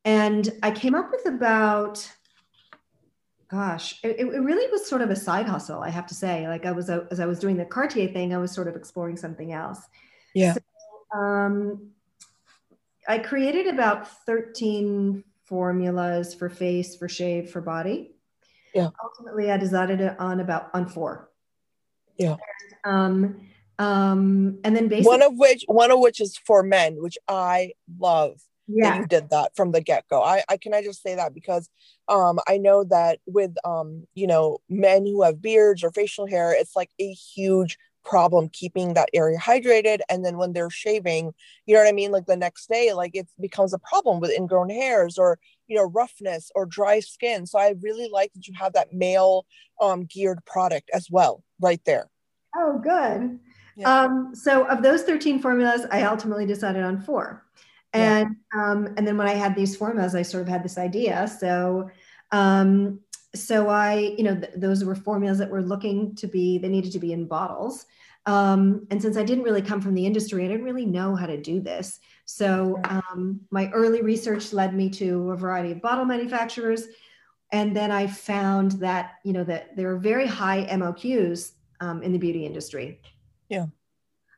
and 0.05 0.49
I 0.63 0.71
came 0.71 0.95
up 0.95 1.11
with 1.11 1.25
about, 1.25 2.09
gosh, 3.49 3.99
it, 4.03 4.19
it 4.19 4.25
really 4.25 4.71
was 4.71 4.87
sort 4.87 5.01
of 5.01 5.09
a 5.09 5.15
side 5.15 5.47
hustle, 5.47 5.81
I 5.81 5.89
have 5.89 6.07
to 6.07 6.15
say. 6.15 6.47
Like 6.47 6.65
I 6.65 6.71
was, 6.71 6.89
as 6.89 7.19
I 7.19 7.25
was 7.25 7.39
doing 7.39 7.57
the 7.57 7.65
Cartier 7.65 8.07
thing, 8.07 8.33
I 8.33 8.37
was 8.37 8.51
sort 8.51 8.67
of 8.67 8.75
exploring 8.75 9.17
something 9.17 9.51
else. 9.51 9.81
Yeah. 10.33 10.53
So, 10.53 11.19
um, 11.19 11.91
I 13.07 13.19
created 13.19 13.67
about 13.67 14.07
13 14.25 15.23
formulas 15.45 16.33
for 16.33 16.49
face, 16.49 16.95
for 16.95 17.07
shave, 17.07 17.49
for 17.49 17.61
body. 17.61 18.15
Yeah. 18.73 18.89
Ultimately, 19.03 19.51
I 19.51 19.57
decided 19.57 20.01
it 20.01 20.19
on 20.19 20.39
about 20.39 20.69
on 20.73 20.87
four. 20.87 21.29
Yeah. 22.17 22.35
And, 22.83 22.95
um, 22.95 23.47
Um, 23.79 24.59
and 24.63 24.75
then 24.75 24.87
basically 24.87 25.07
one 25.07 25.21
of 25.21 25.37
which 25.37 25.63
one 25.67 25.91
of 25.91 25.99
which 25.99 26.19
is 26.19 26.35
for 26.35 26.63
men, 26.63 27.01
which 27.01 27.17
I 27.27 27.73
love. 27.99 28.41
Yeah. 28.67 28.91
That 28.91 28.99
you 28.99 29.07
did 29.07 29.29
that 29.29 29.55
from 29.55 29.71
the 29.71 29.81
get-go. 29.81 30.21
I, 30.21 30.43
I 30.49 30.57
can 30.57 30.73
I 30.73 30.83
just 30.83 31.01
say 31.01 31.15
that 31.15 31.33
because 31.33 31.69
um 32.07 32.39
I 32.47 32.57
know 32.57 32.83
that 32.85 33.19
with 33.25 33.55
um, 33.63 34.05
you 34.13 34.27
know, 34.27 34.59
men 34.69 35.05
who 35.05 35.23
have 35.23 35.41
beards 35.41 35.83
or 35.83 35.91
facial 35.91 36.27
hair, 36.27 36.53
it's 36.53 36.75
like 36.75 36.91
a 36.99 37.11
huge 37.11 37.77
problem 38.07 38.49
keeping 38.53 38.93
that 38.93 39.09
area 39.13 39.37
hydrated 39.37 39.99
and 40.09 40.23
then 40.23 40.37
when 40.37 40.53
they're 40.53 40.69
shaving 40.69 41.33
you 41.65 41.73
know 41.73 41.81
what 41.81 41.89
i 41.89 41.91
mean 41.91 42.09
like 42.09 42.25
the 42.25 42.37
next 42.37 42.69
day 42.69 42.93
like 42.93 43.11
it 43.13 43.27
becomes 43.39 43.73
a 43.73 43.79
problem 43.79 44.21
with 44.21 44.31
ingrown 44.31 44.69
hairs 44.69 45.17
or 45.17 45.37
you 45.67 45.75
know 45.75 45.83
roughness 45.83 46.49
or 46.55 46.65
dry 46.65 47.01
skin 47.01 47.45
so 47.45 47.59
i 47.59 47.75
really 47.81 48.09
like 48.09 48.31
that 48.33 48.47
you 48.47 48.53
have 48.57 48.71
that 48.73 48.93
male 48.93 49.45
um, 49.81 50.05
geared 50.05 50.39
product 50.45 50.89
as 50.93 51.09
well 51.11 51.43
right 51.59 51.81
there 51.85 52.09
oh 52.55 52.79
good 52.81 53.39
yeah. 53.75 54.03
um, 54.03 54.33
so 54.33 54.65
of 54.67 54.81
those 54.81 55.03
13 55.03 55.39
formulas 55.39 55.85
i 55.91 56.03
ultimately 56.03 56.45
decided 56.45 56.83
on 56.83 57.01
four 57.01 57.43
and 57.97 58.35
yeah. 58.53 58.71
um, 58.71 58.87
and 58.97 59.07
then 59.07 59.17
when 59.17 59.27
i 59.27 59.33
had 59.33 59.55
these 59.55 59.75
formulas 59.75 60.15
i 60.15 60.21
sort 60.21 60.41
of 60.41 60.47
had 60.47 60.63
this 60.63 60.77
idea 60.77 61.27
so 61.39 61.89
um, 62.31 62.99
so 63.35 63.69
I, 63.69 64.15
you 64.17 64.23
know, 64.23 64.35
th- 64.35 64.53
those 64.55 64.83
were 64.83 64.95
formulas 64.95 65.37
that 65.37 65.49
were 65.49 65.61
looking 65.61 66.15
to 66.15 66.27
be, 66.27 66.57
they 66.57 66.69
needed 66.69 66.91
to 66.93 66.99
be 66.99 67.13
in 67.13 67.27
bottles. 67.27 67.85
Um, 68.25 68.85
and 68.91 69.01
since 69.01 69.15
I 69.15 69.23
didn't 69.23 69.45
really 69.45 69.61
come 69.61 69.79
from 69.79 69.93
the 69.93 70.05
industry, 70.05 70.43
I 70.43 70.47
didn't 70.47 70.65
really 70.65 70.85
know 70.85 71.15
how 71.15 71.27
to 71.27 71.39
do 71.39 71.61
this. 71.61 71.99
So 72.25 72.81
um, 72.83 73.39
my 73.51 73.69
early 73.71 74.01
research 74.01 74.51
led 74.51 74.75
me 74.75 74.89
to 74.91 75.31
a 75.31 75.37
variety 75.37 75.71
of 75.71 75.81
bottle 75.81 76.03
manufacturers. 76.03 76.83
And 77.53 77.75
then 77.75 77.91
I 77.91 78.07
found 78.07 78.73
that, 78.73 79.13
you 79.23 79.31
know, 79.31 79.45
that 79.45 79.77
there 79.77 79.89
are 79.91 79.97
very 79.97 80.27
high 80.27 80.65
MOQs 80.65 81.53
um, 81.79 82.03
in 82.03 82.11
the 82.11 82.17
beauty 82.17 82.45
industry. 82.45 82.99
Yeah. 83.47 83.67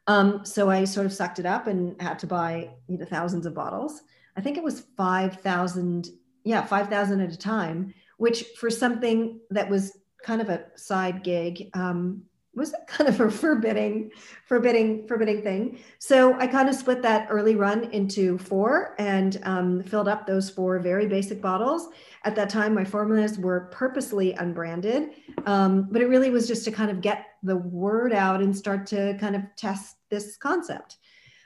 Um, 0.07 0.45
so 0.45 0.69
I 0.69 0.85
sort 0.85 1.05
of 1.05 1.13
sucked 1.13 1.39
it 1.39 1.45
up 1.45 1.67
and 1.67 2.01
had 2.01 2.19
to 2.19 2.27
buy 2.27 2.71
you 2.87 2.97
know, 2.97 3.05
thousands 3.05 3.45
of 3.45 3.53
bottles. 3.53 4.01
I 4.35 4.41
think 4.41 4.57
it 4.57 4.63
was 4.63 4.85
5,000, 4.97 6.07
yeah, 6.43 6.65
5,000 6.65 7.21
at 7.21 7.31
a 7.31 7.37
time 7.37 7.93
which 8.19 8.43
for 8.59 8.69
something 8.69 9.39
that 9.49 9.69
was 9.69 9.97
kind 10.23 10.41
of 10.41 10.49
a 10.49 10.65
side 10.75 11.23
gig 11.23 11.69
um, 11.73 12.21
was 12.59 12.73
kind 12.87 13.09
of 13.09 13.19
a 13.19 13.31
forbidding, 13.31 14.11
forbidding, 14.45 15.07
forbidding 15.07 15.41
thing. 15.41 15.79
So 15.97 16.35
I 16.35 16.45
kind 16.45 16.69
of 16.69 16.75
split 16.75 17.01
that 17.01 17.27
early 17.31 17.55
run 17.55 17.85
into 17.85 18.37
four 18.37 18.95
and 18.99 19.39
um, 19.43 19.83
filled 19.83 20.07
up 20.07 20.27
those 20.27 20.49
four 20.49 20.77
very 20.79 21.07
basic 21.07 21.41
bottles. 21.41 21.89
At 22.25 22.35
that 22.35 22.49
time, 22.49 22.75
my 22.75 22.85
formulas 22.85 23.39
were 23.39 23.69
purposely 23.71 24.33
unbranded, 24.33 25.11
um, 25.45 25.87
but 25.89 26.01
it 26.01 26.07
really 26.07 26.29
was 26.29 26.47
just 26.47 26.65
to 26.65 26.71
kind 26.71 26.91
of 26.91 27.01
get 27.01 27.25
the 27.41 27.55
word 27.55 28.13
out 28.13 28.41
and 28.41 28.55
start 28.55 28.85
to 28.87 29.17
kind 29.19 29.35
of 29.35 29.41
test 29.55 29.95
this 30.09 30.37
concept. 30.37 30.97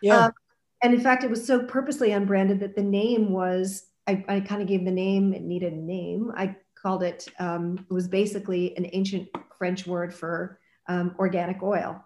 Yeah. 0.01 0.25
Um, 0.25 0.31
and 0.81 0.93
in 0.93 0.99
fact, 0.99 1.23
it 1.23 1.29
was 1.29 1.45
so 1.45 1.63
purposely 1.63 2.11
unbranded 2.11 2.59
that 2.59 2.75
the 2.75 2.83
name 2.83 3.31
was 3.31 3.85
I, 4.07 4.23
I 4.27 4.39
kind 4.41 4.61
of 4.61 4.67
gave 4.67 4.83
the 4.85 4.91
name, 4.91 5.33
it 5.33 5.43
needed 5.43 5.73
a 5.73 5.77
name. 5.77 6.31
I 6.35 6.55
called 6.75 7.03
it, 7.03 7.27
um, 7.39 7.85
it 7.89 7.93
was 7.93 8.07
basically 8.07 8.75
an 8.77 8.89
ancient 8.91 9.29
French 9.57 9.87
word 9.87 10.13
for 10.13 10.59
um, 10.87 11.15
organic 11.19 11.61
oil. 11.63 12.03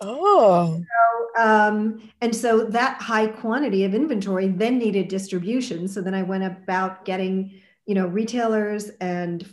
Oh. 0.00 0.80
So, 0.80 1.42
um, 1.42 2.10
and 2.20 2.34
so 2.34 2.64
that 2.64 3.00
high 3.00 3.26
quantity 3.26 3.84
of 3.84 3.94
inventory 3.94 4.48
then 4.48 4.78
needed 4.78 5.08
distribution. 5.08 5.88
So 5.88 6.00
then 6.00 6.14
I 6.14 6.22
went 6.22 6.44
about 6.44 7.04
getting, 7.04 7.60
you 7.86 7.94
know, 7.94 8.06
retailers 8.06 8.90
and, 9.00 9.52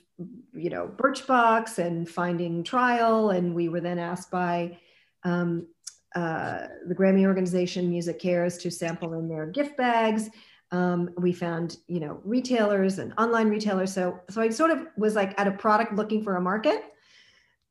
you 0.53 0.69
know, 0.69 0.91
Birchbox 0.95 1.79
and 1.79 2.07
finding 2.07 2.63
trial. 2.63 3.31
And 3.31 3.55
we 3.55 3.69
were 3.69 3.81
then 3.81 3.99
asked 3.99 4.29
by 4.31 4.77
um, 5.23 5.67
uh, 6.15 6.67
the 6.87 6.95
Grammy 6.95 7.25
organization 7.25 7.91
MusiCares 7.91 8.61
to 8.61 8.71
sample 8.71 9.13
in 9.13 9.27
their 9.27 9.47
gift 9.47 9.75
bags. 9.77 10.29
Um, 10.71 11.09
we 11.17 11.33
found, 11.33 11.77
you 11.87 11.99
know, 11.99 12.19
retailers 12.23 12.99
and 12.99 13.13
online 13.17 13.49
retailers. 13.49 13.93
So, 13.93 14.19
so 14.29 14.41
I 14.41 14.49
sort 14.49 14.71
of 14.71 14.79
was 14.97 15.15
like 15.15 15.39
at 15.39 15.47
a 15.47 15.51
product 15.51 15.93
looking 15.93 16.23
for 16.23 16.35
a 16.35 16.41
market. 16.41 16.83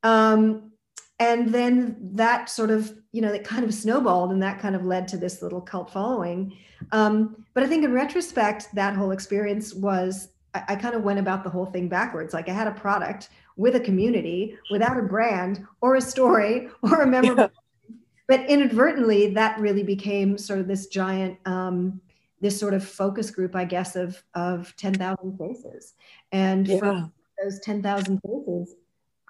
Um, 0.05 0.71
and 1.19 1.53
then 1.53 1.97
that 2.13 2.49
sort 2.49 2.71
of, 2.71 2.93
you 3.11 3.21
know, 3.21 3.31
that 3.31 3.43
kind 3.43 3.65
of 3.65 3.73
snowballed 3.73 4.31
and 4.31 4.41
that 4.43 4.59
kind 4.59 4.75
of 4.75 4.85
led 4.85 5.07
to 5.09 5.17
this 5.17 5.41
little 5.41 5.61
cult 5.61 5.89
following. 5.91 6.55
Um, 6.91 7.45
but 7.53 7.63
I 7.63 7.67
think 7.67 7.83
in 7.83 7.93
retrospect, 7.93 8.67
that 8.73 8.95
whole 8.95 9.11
experience 9.11 9.73
was, 9.73 10.29
I, 10.53 10.63
I 10.69 10.75
kind 10.75 10.93
of 10.93 11.03
went 11.03 11.19
about 11.19 11.43
the 11.43 11.49
whole 11.49 11.65
thing 11.65 11.89
backwards. 11.89 12.33
Like 12.33 12.49
I 12.49 12.53
had 12.53 12.67
a 12.67 12.71
product 12.71 13.29
with 13.57 13.75
a 13.75 13.79
community 13.79 14.57
without 14.69 14.97
a 14.97 15.01
brand 15.01 15.65
or 15.81 15.95
a 15.95 16.01
story 16.01 16.69
or 16.81 17.01
a 17.01 17.07
memorable. 17.07 17.43
Yeah. 17.43 17.95
But 18.27 18.49
inadvertently, 18.49 19.33
that 19.35 19.59
really 19.59 19.83
became 19.83 20.37
sort 20.37 20.59
of 20.59 20.67
this 20.67 20.87
giant 20.87 21.37
um, 21.45 22.01
this 22.41 22.59
sort 22.59 22.73
of 22.73 22.83
focus 22.83 23.31
group, 23.31 23.55
I 23.55 23.65
guess, 23.65 23.95
of 23.95 24.21
of 24.33 24.75
ten 24.77 24.93
thousand 24.93 25.37
faces. 25.37 25.93
And 26.31 26.67
yeah. 26.67 26.79
from 26.79 27.13
those 27.41 27.59
ten 27.59 27.81
thousand 27.81 28.19
faces, 28.25 28.75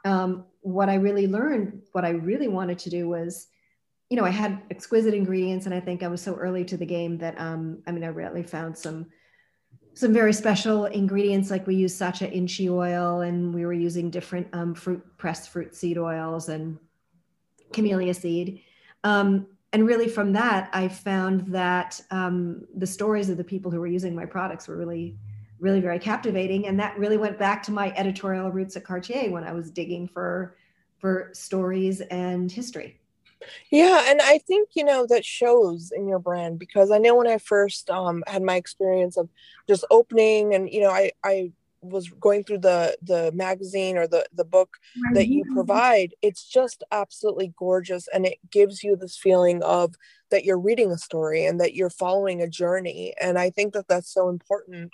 um, 0.05 0.45
what 0.65 0.89
I 0.89 0.95
really 0.95 1.27
learned, 1.27 1.83
what 1.91 2.03
I 2.03 2.09
really 2.09 2.47
wanted 2.47 2.79
to 2.79 2.89
do 2.89 3.07
was, 3.07 3.47
you 4.09 4.17
know, 4.17 4.25
I 4.25 4.31
had 4.31 4.63
exquisite 4.71 5.13
ingredients, 5.13 5.67
and 5.67 5.75
I 5.75 5.79
think 5.79 6.01
I 6.01 6.07
was 6.07 6.21
so 6.21 6.33
early 6.33 6.65
to 6.65 6.75
the 6.75 6.87
game 6.87 7.19
that, 7.19 7.39
um, 7.39 7.83
I 7.85 7.91
mean, 7.91 8.03
I 8.03 8.07
really 8.07 8.41
found 8.41 8.75
some 8.75 9.07
some 9.93 10.11
very 10.11 10.33
special 10.33 10.87
ingredients 10.87 11.49
like 11.49 11.65
we 11.65 11.75
use 11.75 11.95
sacha 11.95 12.29
inchi 12.29 12.69
oil 12.69 13.21
and 13.21 13.53
we 13.53 13.65
were 13.65 13.71
using 13.71 14.09
different 14.09 14.45
um, 14.51 14.73
fruit 14.73 15.01
pressed 15.17 15.49
fruit 15.51 15.73
seed 15.73 15.97
oils 15.97 16.49
and 16.49 16.77
camellia 17.71 18.13
seed. 18.13 18.61
Um, 19.05 19.47
and 19.71 19.85
really 19.85 20.07
from 20.07 20.33
that 20.33 20.69
i 20.73 20.87
found 20.87 21.47
that 21.47 22.01
um, 22.11 22.65
the 22.75 22.87
stories 22.87 23.29
of 23.29 23.37
the 23.37 23.43
people 23.43 23.71
who 23.71 23.79
were 23.79 23.87
using 23.87 24.15
my 24.15 24.25
products 24.25 24.67
were 24.67 24.77
really 24.77 25.17
really 25.59 25.79
very 25.79 25.99
captivating. 25.99 26.67
And 26.67 26.79
that 26.79 26.97
really 26.97 27.17
went 27.17 27.39
back 27.39 27.63
to 27.63 27.71
my 27.71 27.93
editorial 27.95 28.51
roots 28.51 28.75
at 28.75 28.83
cartier 28.83 29.29
when 29.31 29.43
i 29.43 29.51
was 29.51 29.71
digging 29.71 30.07
for 30.07 30.55
for 30.99 31.29
stories 31.33 32.01
and 32.01 32.51
history. 32.51 32.99
Yeah 33.69 34.03
and 34.07 34.21
i 34.23 34.39
think 34.39 34.69
you 34.75 34.83
know 34.83 35.05
that 35.07 35.23
shows 35.23 35.91
in 35.95 36.07
your 36.07 36.19
brand 36.19 36.57
because 36.57 36.89
i 36.89 36.97
know 36.97 37.15
when 37.15 37.27
i 37.27 37.37
first 37.37 37.89
um, 37.91 38.23
had 38.27 38.41
my 38.41 38.55
experience 38.55 39.17
of 39.17 39.29
just 39.67 39.85
opening 39.91 40.55
and 40.55 40.69
you 40.69 40.81
know 40.81 40.89
i 40.89 41.11
i 41.23 41.51
was 41.81 42.09
going 42.09 42.43
through 42.43 42.57
the 42.57 42.97
the 43.03 43.31
magazine 43.33 43.97
or 43.97 44.07
the 44.07 44.25
the 44.33 44.43
book 44.43 44.77
that 45.13 45.27
you 45.27 45.45
provide 45.53 46.15
it's 46.21 46.43
just 46.43 46.83
absolutely 46.91 47.53
gorgeous. 47.57 48.07
And 48.13 48.25
it 48.25 48.39
gives 48.49 48.83
you 48.83 48.95
this 48.95 49.17
feeling 49.17 49.61
of 49.61 49.93
that 50.31 50.43
you're 50.43 50.59
reading 50.59 50.91
a 50.91 50.97
story 50.97 51.45
and 51.45 51.59
that 51.61 51.75
you're 51.75 51.89
following 51.91 52.41
a 52.41 52.49
journey. 52.49 53.13
And 53.21 53.37
i 53.37 53.49
think 53.49 53.73
that 53.73 53.87
that's 53.87 54.11
so 54.11 54.29
important 54.29 54.91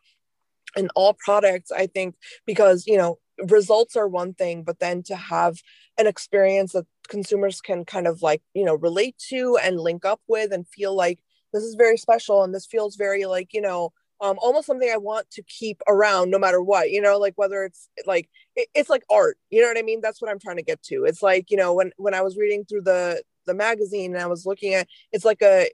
in 0.75 0.89
all 0.95 1.15
products 1.23 1.71
i 1.71 1.85
think 1.87 2.15
because 2.45 2.85
you 2.87 2.97
know 2.97 3.17
results 3.49 3.95
are 3.95 4.07
one 4.07 4.33
thing 4.33 4.63
but 4.63 4.79
then 4.79 5.01
to 5.01 5.15
have 5.15 5.57
an 5.97 6.07
experience 6.07 6.73
that 6.73 6.85
consumers 7.07 7.59
can 7.61 7.83
kind 7.85 8.07
of 8.07 8.21
like 8.21 8.41
you 8.53 8.63
know 8.63 8.75
relate 8.75 9.15
to 9.17 9.57
and 9.61 9.79
link 9.79 10.05
up 10.05 10.21
with 10.27 10.51
and 10.53 10.67
feel 10.67 10.95
like 10.95 11.19
this 11.53 11.63
is 11.63 11.75
very 11.75 11.97
special 11.97 12.43
and 12.43 12.53
this 12.53 12.65
feels 12.65 12.95
very 12.95 13.25
like 13.25 13.53
you 13.53 13.61
know 13.61 13.91
um, 14.21 14.37
almost 14.39 14.67
something 14.67 14.89
I 14.93 14.97
want 14.97 15.29
to 15.31 15.41
keep 15.41 15.81
around 15.87 16.29
no 16.29 16.37
matter 16.37 16.61
what, 16.61 16.91
you 16.91 17.01
know, 17.01 17.17
like 17.17 17.33
whether 17.37 17.63
it's 17.63 17.89
like, 18.05 18.29
it, 18.55 18.67
it's 18.75 18.89
like 18.89 19.03
art, 19.09 19.37
you 19.49 19.61
know 19.61 19.67
what 19.67 19.79
I 19.79 19.81
mean? 19.81 19.99
That's 19.99 20.21
what 20.21 20.29
I'm 20.29 20.39
trying 20.39 20.57
to 20.57 20.63
get 20.63 20.81
to. 20.83 21.05
It's 21.05 21.23
like, 21.23 21.49
you 21.49 21.57
know, 21.57 21.73
when, 21.73 21.91
when 21.97 22.13
I 22.13 22.21
was 22.21 22.37
reading 22.37 22.63
through 22.63 22.81
the, 22.81 23.23
the 23.47 23.55
magazine 23.55 24.13
and 24.13 24.23
I 24.23 24.27
was 24.27 24.45
looking 24.45 24.75
at, 24.75 24.87
it's 25.11 25.25
like 25.25 25.41
a 25.41 25.67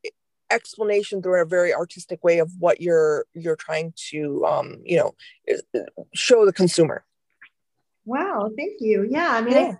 explanation 0.52 1.22
through 1.22 1.42
a 1.42 1.46
very 1.46 1.74
artistic 1.74 2.24
way 2.24 2.40
of 2.40 2.52
what 2.60 2.82
you're, 2.82 3.26
you're 3.34 3.56
trying 3.56 3.94
to, 4.10 4.46
um, 4.46 4.82
you 4.84 4.98
know, 4.98 5.16
show 6.14 6.46
the 6.46 6.54
consumer. 6.54 7.04
Wow. 8.06 8.50
Thank 8.58 8.80
you. 8.80 9.08
Yeah. 9.10 9.32
I 9.32 9.42
mean, 9.42 9.54
yeah. 9.54 9.76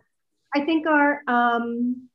I, 0.54 0.62
I 0.62 0.66
think 0.66 0.88
our, 0.88 1.22
um, 1.28 2.10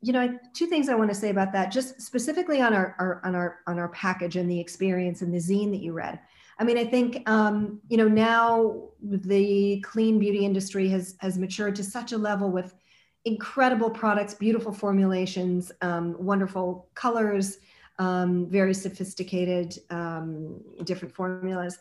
you 0.00 0.12
know, 0.12 0.38
two 0.52 0.66
things 0.66 0.88
I 0.88 0.94
want 0.94 1.10
to 1.10 1.14
say 1.14 1.30
about 1.30 1.52
that, 1.52 1.72
just 1.72 2.02
specifically 2.02 2.60
on 2.60 2.74
our, 2.74 2.94
our, 2.98 3.20
on 3.24 3.34
our 3.34 3.60
on 3.66 3.78
our 3.78 3.88
package 3.88 4.36
and 4.36 4.50
the 4.50 4.60
experience 4.60 5.22
and 5.22 5.32
the 5.32 5.38
zine 5.38 5.70
that 5.70 5.80
you 5.80 5.94
read. 5.94 6.20
I 6.58 6.64
mean, 6.64 6.78
I 6.78 6.84
think 6.84 7.28
um, 7.28 7.80
you 7.88 7.96
know 7.96 8.06
now 8.08 8.88
the 9.02 9.80
clean 9.80 10.18
beauty 10.18 10.44
industry 10.44 10.88
has 10.90 11.16
has 11.20 11.38
matured 11.38 11.74
to 11.76 11.84
such 11.84 12.12
a 12.12 12.18
level 12.18 12.50
with 12.50 12.74
incredible 13.24 13.90
products, 13.90 14.34
beautiful 14.34 14.72
formulations, 14.72 15.72
um, 15.80 16.14
wonderful 16.18 16.88
colors, 16.94 17.58
um, 17.98 18.46
very 18.46 18.74
sophisticated 18.74 19.78
um, 19.90 20.60
different 20.84 21.14
formulas. 21.14 21.78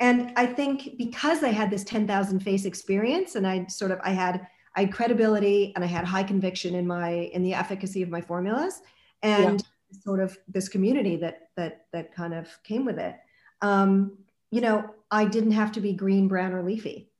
And 0.00 0.32
I 0.36 0.46
think 0.46 0.96
because 0.96 1.44
I 1.44 1.50
had 1.50 1.70
this 1.70 1.84
10,000 1.84 2.40
face 2.40 2.64
experience 2.64 3.34
and 3.34 3.46
I 3.46 3.66
sort 3.66 3.90
of 3.90 4.00
I 4.02 4.10
had 4.10 4.46
I 4.76 4.82
had 4.82 4.92
credibility 4.92 5.72
and 5.74 5.84
I 5.84 5.86
had 5.86 6.04
high 6.04 6.22
conviction 6.22 6.74
in 6.74 6.86
my 6.86 7.10
in 7.10 7.42
the 7.42 7.54
efficacy 7.54 8.02
of 8.02 8.08
my 8.08 8.20
formulas 8.20 8.80
and 9.22 9.60
yeah. 9.60 10.00
sort 10.00 10.20
of 10.20 10.38
this 10.48 10.68
community 10.68 11.16
that 11.16 11.50
that 11.56 11.86
that 11.92 12.14
kind 12.14 12.32
of 12.32 12.48
came 12.62 12.84
with 12.86 12.98
it. 12.98 13.16
Um, 13.60 14.16
you 14.50 14.60
know, 14.60 14.94
I 15.10 15.26
didn't 15.26 15.52
have 15.52 15.72
to 15.72 15.80
be 15.80 15.92
green, 15.92 16.28
brown, 16.28 16.52
or 16.52 16.62
leafy. 16.62 17.10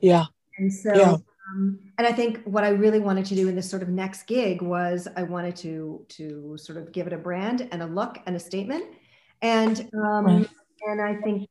Yeah. 0.00 0.24
And 0.58 0.72
so, 0.72 0.94
yeah. 0.94 1.16
Um, 1.50 1.78
and 1.98 2.06
I 2.06 2.12
think 2.12 2.42
what 2.44 2.64
I 2.64 2.68
really 2.68 3.00
wanted 3.00 3.26
to 3.26 3.34
do 3.34 3.48
in 3.48 3.56
this 3.56 3.68
sort 3.68 3.82
of 3.82 3.88
next 3.88 4.24
gig 4.26 4.62
was 4.62 5.08
I 5.16 5.22
wanted 5.22 5.56
to 5.56 6.04
to 6.08 6.56
sort 6.58 6.78
of 6.78 6.92
give 6.92 7.06
it 7.06 7.12
a 7.12 7.18
brand 7.18 7.68
and 7.72 7.82
a 7.82 7.86
look 7.86 8.18
and 8.26 8.36
a 8.36 8.40
statement, 8.40 8.84
and 9.42 9.88
um, 9.94 10.26
right. 10.26 10.50
and 10.86 11.00
I 11.00 11.16
think 11.16 11.48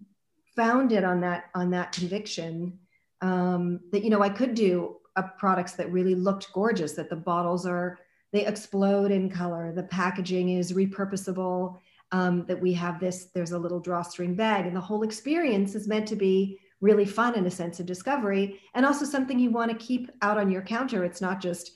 found 0.55 0.91
it 0.91 1.03
on 1.03 1.21
that 1.21 1.45
on 1.55 1.71
that 1.71 1.91
conviction 1.91 2.79
um, 3.21 3.79
that 3.91 4.03
you 4.03 4.09
know 4.09 4.21
I 4.21 4.29
could 4.29 4.55
do 4.55 4.97
a 5.15 5.23
products 5.23 5.73
that 5.73 5.91
really 5.91 6.15
looked 6.15 6.51
gorgeous, 6.53 6.93
that 6.93 7.09
the 7.09 7.15
bottles 7.15 7.65
are 7.65 7.99
they 8.31 8.45
explode 8.45 9.11
in 9.11 9.29
color, 9.29 9.71
the 9.71 9.83
packaging 9.83 10.49
is 10.49 10.71
repurposable, 10.71 11.79
um, 12.11 12.45
that 12.45 12.61
we 12.61 12.73
have 12.73 12.99
this 12.99 13.29
there's 13.33 13.51
a 13.51 13.59
little 13.59 13.79
drawstring 13.79 14.35
bag, 14.35 14.65
and 14.65 14.75
the 14.75 14.81
whole 14.81 15.03
experience 15.03 15.75
is 15.75 15.87
meant 15.87 16.07
to 16.07 16.15
be 16.15 16.59
really 16.81 17.05
fun 17.05 17.35
and 17.35 17.45
a 17.45 17.51
sense 17.51 17.79
of 17.79 17.85
discovery 17.85 18.59
and 18.73 18.85
also 18.85 19.05
something 19.05 19.39
you 19.39 19.51
want 19.51 19.71
to 19.71 19.77
keep 19.77 20.09
out 20.21 20.37
on 20.37 20.49
your 20.49 20.61
counter. 20.61 21.03
It's 21.03 21.21
not 21.21 21.41
just 21.41 21.71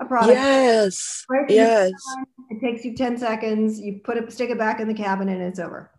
a 0.00 0.04
product. 0.04 0.34
Yes 0.34 1.24
yes. 1.48 1.92
it 2.50 2.60
takes 2.60 2.84
you 2.84 2.94
10 2.94 3.18
seconds. 3.18 3.80
You 3.80 4.00
put 4.02 4.16
it 4.16 4.32
stick 4.32 4.50
it 4.50 4.58
back 4.58 4.80
in 4.80 4.88
the 4.88 4.94
cabinet 4.94 5.34
and 5.34 5.42
it's 5.42 5.58
over. 5.58 5.90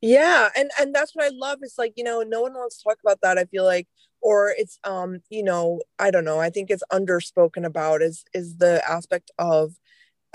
Yeah 0.00 0.50
and 0.54 0.70
and 0.78 0.94
that's 0.94 1.14
what 1.14 1.24
i 1.24 1.30
love 1.32 1.60
is 1.62 1.76
like 1.78 1.94
you 1.96 2.04
know 2.04 2.22
no 2.22 2.42
one 2.42 2.52
wants 2.52 2.76
to 2.76 2.84
talk 2.84 2.98
about 3.02 3.22
that 3.22 3.38
i 3.38 3.44
feel 3.46 3.64
like 3.64 3.88
or 4.20 4.52
it's 4.58 4.78
um 4.84 5.20
you 5.30 5.42
know 5.42 5.80
i 5.98 6.10
don't 6.10 6.26
know 6.26 6.38
i 6.38 6.50
think 6.50 6.70
it's 6.70 6.82
underspoken 6.92 7.64
about 7.64 8.02
is 8.02 8.22
is 8.34 8.58
the 8.58 8.86
aspect 8.86 9.30
of 9.38 9.76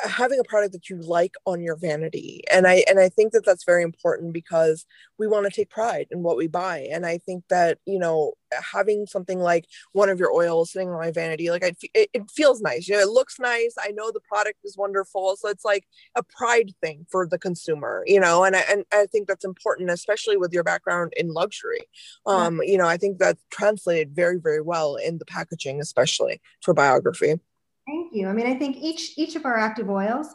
having 0.03 0.39
a 0.39 0.43
product 0.43 0.73
that 0.73 0.89
you 0.89 0.97
like 0.97 1.35
on 1.45 1.61
your 1.61 1.75
vanity. 1.75 2.43
And 2.51 2.67
i 2.67 2.83
and 2.87 2.99
i 2.99 3.09
think 3.09 3.33
that 3.33 3.45
that's 3.45 3.63
very 3.63 3.83
important 3.83 4.33
because 4.33 4.85
we 5.17 5.27
want 5.27 5.45
to 5.45 5.51
take 5.51 5.69
pride 5.69 6.07
in 6.11 6.23
what 6.23 6.37
we 6.37 6.47
buy. 6.47 6.87
And 6.91 7.05
i 7.05 7.17
think 7.17 7.43
that 7.49 7.79
you 7.85 7.99
know 7.99 8.33
having 8.71 9.05
something 9.05 9.39
like 9.39 9.65
one 9.91 10.09
of 10.09 10.19
your 10.19 10.31
oils 10.31 10.71
sitting 10.71 10.89
on 10.89 10.97
my 10.97 11.11
vanity 11.11 11.51
like 11.51 11.63
I, 11.63 11.73
it, 11.93 12.09
it 12.13 12.31
feels 12.31 12.61
nice. 12.61 12.87
You 12.87 12.95
know 12.95 13.01
it 13.01 13.09
looks 13.09 13.39
nice. 13.39 13.75
I 13.79 13.91
know 13.91 14.11
the 14.11 14.21
product 14.21 14.59
is 14.63 14.77
wonderful. 14.77 15.35
So 15.37 15.49
it's 15.49 15.65
like 15.65 15.85
a 16.15 16.23
pride 16.23 16.71
thing 16.81 17.05
for 17.09 17.27
the 17.27 17.37
consumer 17.37 18.03
you 18.07 18.19
know? 18.19 18.43
And 18.43 18.55
I, 18.55 18.63
and 18.69 18.83
I 18.91 19.05
think 19.05 19.27
that's 19.27 19.45
important 19.45 19.89
especially 19.89 20.37
with 20.37 20.53
your 20.53 20.63
background 20.63 21.13
in 21.17 21.33
luxury. 21.33 21.81
Um 22.25 22.61
you 22.63 22.77
know 22.77 22.87
i 22.87 22.97
think 22.97 23.19
that 23.19 23.37
translated 23.51 24.15
very 24.15 24.39
very 24.39 24.61
well 24.61 24.95
in 24.95 25.17
the 25.17 25.25
packaging 25.25 25.79
especially 25.81 26.41
for 26.61 26.73
biography 26.73 27.39
Thank 27.89 28.13
you. 28.13 28.27
I 28.27 28.33
mean, 28.33 28.45
I 28.45 28.53
think 28.53 28.77
each 28.77 29.17
each 29.17 29.35
of 29.35 29.45
our 29.45 29.57
active 29.57 29.89
oils 29.89 30.27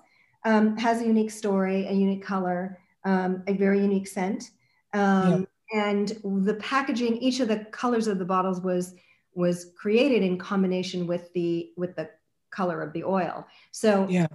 um, 0.45 0.77
has 0.77 1.01
a 1.01 1.07
unique 1.07 1.31
story, 1.31 1.87
a 1.87 1.93
unique 1.93 2.25
color, 2.25 2.79
um, 3.05 3.45
a 3.47 3.53
very 3.53 3.81
unique 3.81 4.09
scent, 4.09 4.51
um, 4.93 5.47
yeah. 5.73 5.85
and 5.87 6.09
the 6.47 6.55
packaging. 6.55 7.17
Each 7.19 7.39
of 7.41 7.49
the 7.49 7.61
colors 7.71 8.09
of 8.09 8.19
the 8.19 8.25
bottles 8.25 8.61
was 8.61 8.95
was 9.35 9.71
created 9.77 10.23
in 10.23 10.37
combination 10.37 11.07
with 11.07 11.33
the 11.33 11.71
with 11.77 11.95
the 11.95 12.11
color 12.51 12.83
of 12.83 12.93
the 12.93 13.05
oil. 13.05 13.47
So 13.71 14.07
yeah. 14.09 14.27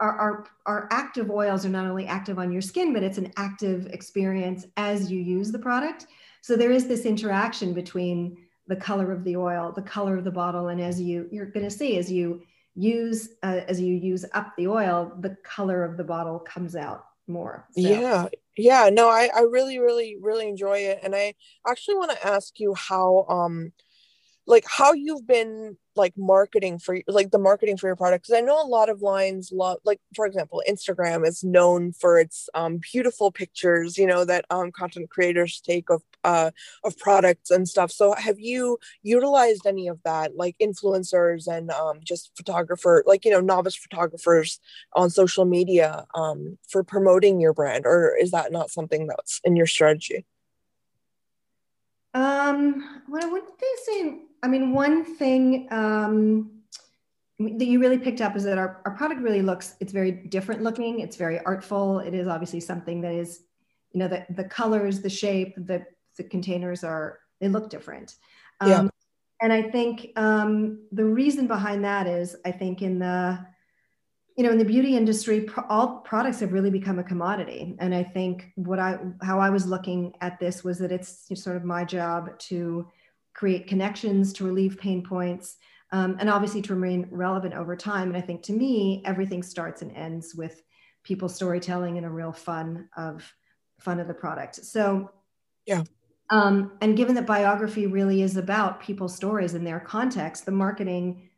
Our, 0.00 0.16
our, 0.18 0.46
our 0.66 0.88
active 0.90 1.30
oils 1.30 1.66
are 1.66 1.68
not 1.68 1.86
only 1.86 2.06
active 2.06 2.38
on 2.38 2.50
your 2.50 2.62
skin, 2.62 2.92
but 2.94 3.02
it's 3.02 3.18
an 3.18 3.30
active 3.36 3.86
experience 3.92 4.66
as 4.78 5.12
you 5.12 5.20
use 5.20 5.52
the 5.52 5.58
product. 5.58 6.06
So 6.40 6.56
there 6.56 6.72
is 6.72 6.88
this 6.88 7.04
interaction 7.04 7.74
between 7.74 8.38
the 8.66 8.74
color 8.76 9.12
of 9.12 9.22
the 9.22 9.36
oil, 9.36 9.70
the 9.70 9.82
color 9.82 10.16
of 10.16 10.24
the 10.24 10.30
bottle, 10.30 10.68
and 10.68 10.80
as 10.80 11.00
you 11.00 11.28
you're 11.30 11.46
going 11.46 11.66
to 11.66 11.70
see 11.70 11.98
as 11.98 12.10
you 12.10 12.42
use 12.80 13.30
uh, 13.42 13.60
as 13.68 13.80
you 13.80 13.94
use 13.94 14.24
up 14.32 14.54
the 14.56 14.68
oil, 14.68 15.12
the 15.20 15.36
color 15.42 15.84
of 15.84 15.96
the 15.96 16.04
bottle 16.04 16.38
comes 16.38 16.74
out 16.74 17.04
more. 17.26 17.66
So. 17.72 17.80
Yeah, 17.80 18.28
yeah. 18.56 18.90
No, 18.92 19.08
I 19.08 19.30
I 19.34 19.40
really 19.40 19.78
really 19.78 20.16
really 20.20 20.48
enjoy 20.48 20.78
it, 20.78 21.00
and 21.02 21.14
I 21.14 21.34
actually 21.68 21.96
want 21.96 22.12
to 22.12 22.26
ask 22.26 22.58
you 22.58 22.74
how 22.74 23.26
um 23.28 23.72
like 24.50 24.64
how 24.68 24.92
you've 24.92 25.26
been 25.26 25.76
like 25.96 26.12
marketing 26.16 26.78
for 26.78 26.98
like 27.08 27.30
the 27.30 27.38
marketing 27.38 27.76
for 27.76 27.86
your 27.86 27.96
product 27.96 28.24
because 28.24 28.36
i 28.36 28.40
know 28.40 28.60
a 28.60 28.66
lot 28.66 28.88
of 28.88 29.00
lines 29.02 29.50
love 29.52 29.78
like 29.84 30.00
for 30.14 30.26
example 30.26 30.62
instagram 30.68 31.26
is 31.26 31.42
known 31.42 31.92
for 31.92 32.18
its 32.18 32.48
um, 32.54 32.78
beautiful 32.92 33.30
pictures 33.30 33.96
you 33.96 34.06
know 34.06 34.24
that 34.24 34.44
um, 34.50 34.70
content 34.72 35.08
creators 35.10 35.60
take 35.60 35.88
of 35.90 36.02
uh, 36.24 36.50
of 36.84 36.98
products 36.98 37.50
and 37.50 37.68
stuff. 37.68 37.90
So 37.90 38.14
have 38.14 38.38
you 38.38 38.78
utilized 39.02 39.66
any 39.66 39.88
of 39.88 39.98
that 40.04 40.36
like 40.36 40.56
influencers 40.60 41.46
and 41.46 41.70
um, 41.70 42.00
just 42.02 42.30
photographer 42.36 43.02
like 43.06 43.24
you 43.24 43.30
know 43.30 43.40
novice 43.40 43.76
photographers 43.76 44.60
on 44.94 45.10
social 45.10 45.44
media 45.44 46.06
um, 46.14 46.58
for 46.68 46.84
promoting 46.84 47.40
your 47.40 47.54
brand 47.54 47.86
or 47.86 48.16
is 48.20 48.30
that 48.32 48.52
not 48.52 48.70
something 48.70 49.06
that's 49.06 49.40
in 49.44 49.56
your 49.56 49.66
strategy? 49.66 50.24
Um 52.12 53.02
well 53.08 53.24
i 53.24 53.28
wouldn't 53.28 53.52
say 53.86 54.18
I 54.42 54.48
mean, 54.48 54.72
one 54.72 55.04
thing 55.04 55.68
um, 55.70 56.50
that 57.38 57.66
you 57.66 57.80
really 57.80 57.98
picked 57.98 58.20
up 58.20 58.36
is 58.36 58.44
that 58.44 58.58
our, 58.58 58.82
our 58.84 58.92
product 58.96 59.20
really 59.20 59.42
looks, 59.42 59.74
it's 59.80 59.92
very 59.92 60.12
different 60.12 60.62
looking. 60.62 61.00
It's 61.00 61.16
very 61.16 61.38
artful. 61.44 62.00
It 62.00 62.14
is 62.14 62.26
obviously 62.26 62.60
something 62.60 63.00
that 63.02 63.12
is, 63.12 63.42
you 63.92 64.00
know, 64.00 64.08
the, 64.08 64.26
the 64.30 64.44
colors, 64.44 65.00
the 65.00 65.10
shape, 65.10 65.54
the, 65.56 65.84
the 66.16 66.24
containers 66.24 66.84
are, 66.84 67.18
they 67.40 67.48
look 67.48 67.70
different. 67.70 68.16
Um, 68.60 68.68
yeah. 68.70 68.88
And 69.42 69.52
I 69.52 69.62
think 69.62 70.12
um, 70.16 70.86
the 70.92 71.04
reason 71.04 71.46
behind 71.46 71.84
that 71.84 72.06
is, 72.06 72.36
I 72.44 72.50
think 72.50 72.82
in 72.82 72.98
the, 72.98 73.38
you 74.36 74.44
know, 74.44 74.52
in 74.52 74.58
the 74.58 74.64
beauty 74.64 74.96
industry, 74.96 75.40
pro- 75.42 75.64
all 75.68 75.98
products 75.98 76.40
have 76.40 76.52
really 76.52 76.70
become 76.70 76.98
a 76.98 77.02
commodity. 77.04 77.76
And 77.78 77.94
I 77.94 78.02
think 78.02 78.52
what 78.56 78.78
I, 78.78 78.98
how 79.22 79.38
I 79.40 79.50
was 79.50 79.66
looking 79.66 80.12
at 80.20 80.38
this 80.38 80.62
was 80.62 80.78
that 80.78 80.92
it's 80.92 81.26
sort 81.34 81.56
of 81.56 81.64
my 81.64 81.84
job 81.84 82.38
to 82.38 82.86
create 83.34 83.66
connections, 83.66 84.32
to 84.34 84.44
relieve 84.44 84.78
pain 84.78 85.02
points, 85.02 85.56
um, 85.92 86.16
and 86.20 86.30
obviously 86.30 86.62
to 86.62 86.74
remain 86.74 87.08
relevant 87.10 87.54
over 87.54 87.76
time. 87.76 88.08
And 88.08 88.16
I 88.16 88.20
think 88.20 88.42
to 88.44 88.52
me, 88.52 89.02
everything 89.04 89.42
starts 89.42 89.82
and 89.82 89.94
ends 89.96 90.34
with 90.34 90.62
people 91.02 91.28
storytelling 91.28 91.96
and 91.96 92.06
a 92.06 92.10
real 92.10 92.32
fun 92.32 92.88
of 92.96 93.32
fun 93.78 93.98
of 93.98 94.08
the 94.08 94.14
product. 94.14 94.56
So 94.56 95.10
yeah. 95.66 95.84
Um, 96.30 96.72
and 96.80 96.96
given 96.96 97.16
that 97.16 97.26
biography 97.26 97.86
really 97.86 98.22
is 98.22 98.36
about 98.36 98.80
people's 98.80 99.16
stories 99.16 99.54
and 99.54 99.66
their 99.66 99.80
context, 99.80 100.46
the 100.46 100.52
marketing 100.52 101.28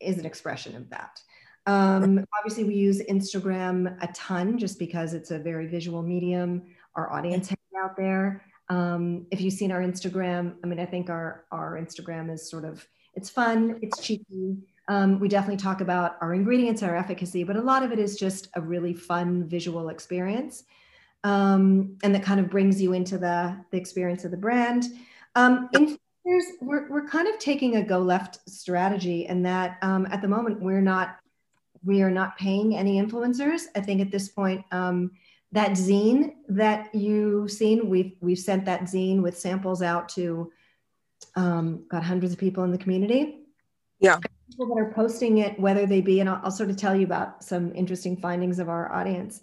is 0.00 0.18
an 0.18 0.26
expression 0.26 0.76
of 0.76 0.88
that. 0.90 1.20
Um, 1.66 2.24
obviously, 2.38 2.64
we 2.64 2.74
use 2.74 3.02
Instagram 3.10 3.96
a 4.00 4.06
ton 4.14 4.56
just 4.56 4.78
because 4.78 5.12
it's 5.12 5.32
a 5.32 5.38
very 5.38 5.66
visual 5.66 6.02
medium. 6.02 6.62
Our 6.94 7.12
audience 7.12 7.48
hangs 7.48 7.58
out 7.84 7.96
there. 7.96 8.44
Um, 8.70 9.26
if 9.30 9.40
you've 9.40 9.54
seen 9.54 9.72
our 9.72 9.80
Instagram, 9.80 10.54
I 10.62 10.66
mean, 10.66 10.78
I 10.78 10.86
think 10.86 11.08
our, 11.08 11.44
our 11.50 11.78
Instagram 11.80 12.32
is 12.32 12.48
sort 12.48 12.64
of, 12.64 12.86
it's 13.14 13.30
fun, 13.30 13.78
it's 13.82 14.00
cheeky. 14.00 14.58
Um, 14.88 15.18
we 15.20 15.28
definitely 15.28 15.56
talk 15.56 15.80
about 15.80 16.16
our 16.20 16.34
ingredients, 16.34 16.82
our 16.82 16.96
efficacy, 16.96 17.44
but 17.44 17.56
a 17.56 17.60
lot 17.60 17.82
of 17.82 17.92
it 17.92 17.98
is 17.98 18.16
just 18.16 18.48
a 18.54 18.60
really 18.60 18.94
fun 18.94 19.46
visual 19.48 19.88
experience. 19.88 20.64
Um, 21.24 21.96
and 22.02 22.14
that 22.14 22.22
kind 22.22 22.40
of 22.40 22.48
brings 22.48 22.80
you 22.80 22.92
into 22.92 23.18
the, 23.18 23.56
the 23.70 23.76
experience 23.76 24.24
of 24.24 24.30
the 24.30 24.36
brand. 24.36 24.84
Um, 25.34 25.68
influencers, 25.74 26.44
we're, 26.60 26.88
we're 26.88 27.08
kind 27.08 27.28
of 27.28 27.38
taking 27.38 27.76
a 27.76 27.82
go 27.82 27.98
left 27.98 28.48
strategy 28.48 29.26
and 29.26 29.44
that 29.44 29.78
um, 29.82 30.06
at 30.10 30.22
the 30.22 30.28
moment 30.28 30.62
we're 30.62 30.80
not, 30.80 31.16
we 31.84 32.02
are 32.02 32.10
not 32.10 32.36
paying 32.38 32.76
any 32.76 33.00
influencers. 33.00 33.62
I 33.74 33.80
think 33.80 34.00
at 34.00 34.10
this 34.10 34.28
point, 34.28 34.64
um, 34.72 35.12
that 35.52 35.72
zine 35.72 36.34
that 36.48 36.94
you've 36.94 37.50
seen, 37.50 37.88
we've 37.88 38.12
we've 38.20 38.38
sent 38.38 38.64
that 38.66 38.82
zine 38.82 39.22
with 39.22 39.38
samples 39.38 39.82
out 39.82 40.08
to 40.10 40.52
um, 41.36 41.84
got 41.88 42.02
hundreds 42.02 42.32
of 42.32 42.38
people 42.38 42.64
in 42.64 42.70
the 42.70 42.78
community. 42.78 43.40
Yeah. 44.00 44.18
People 44.50 44.74
that 44.74 44.80
are 44.80 44.92
posting 44.92 45.38
it, 45.38 45.58
whether 45.58 45.86
they 45.86 46.00
be, 46.00 46.20
and 46.20 46.28
I'll, 46.28 46.40
I'll 46.44 46.50
sort 46.50 46.70
of 46.70 46.76
tell 46.76 46.94
you 46.94 47.04
about 47.04 47.42
some 47.44 47.74
interesting 47.74 48.16
findings 48.16 48.58
of 48.58 48.68
our 48.68 48.92
audience, 48.92 49.40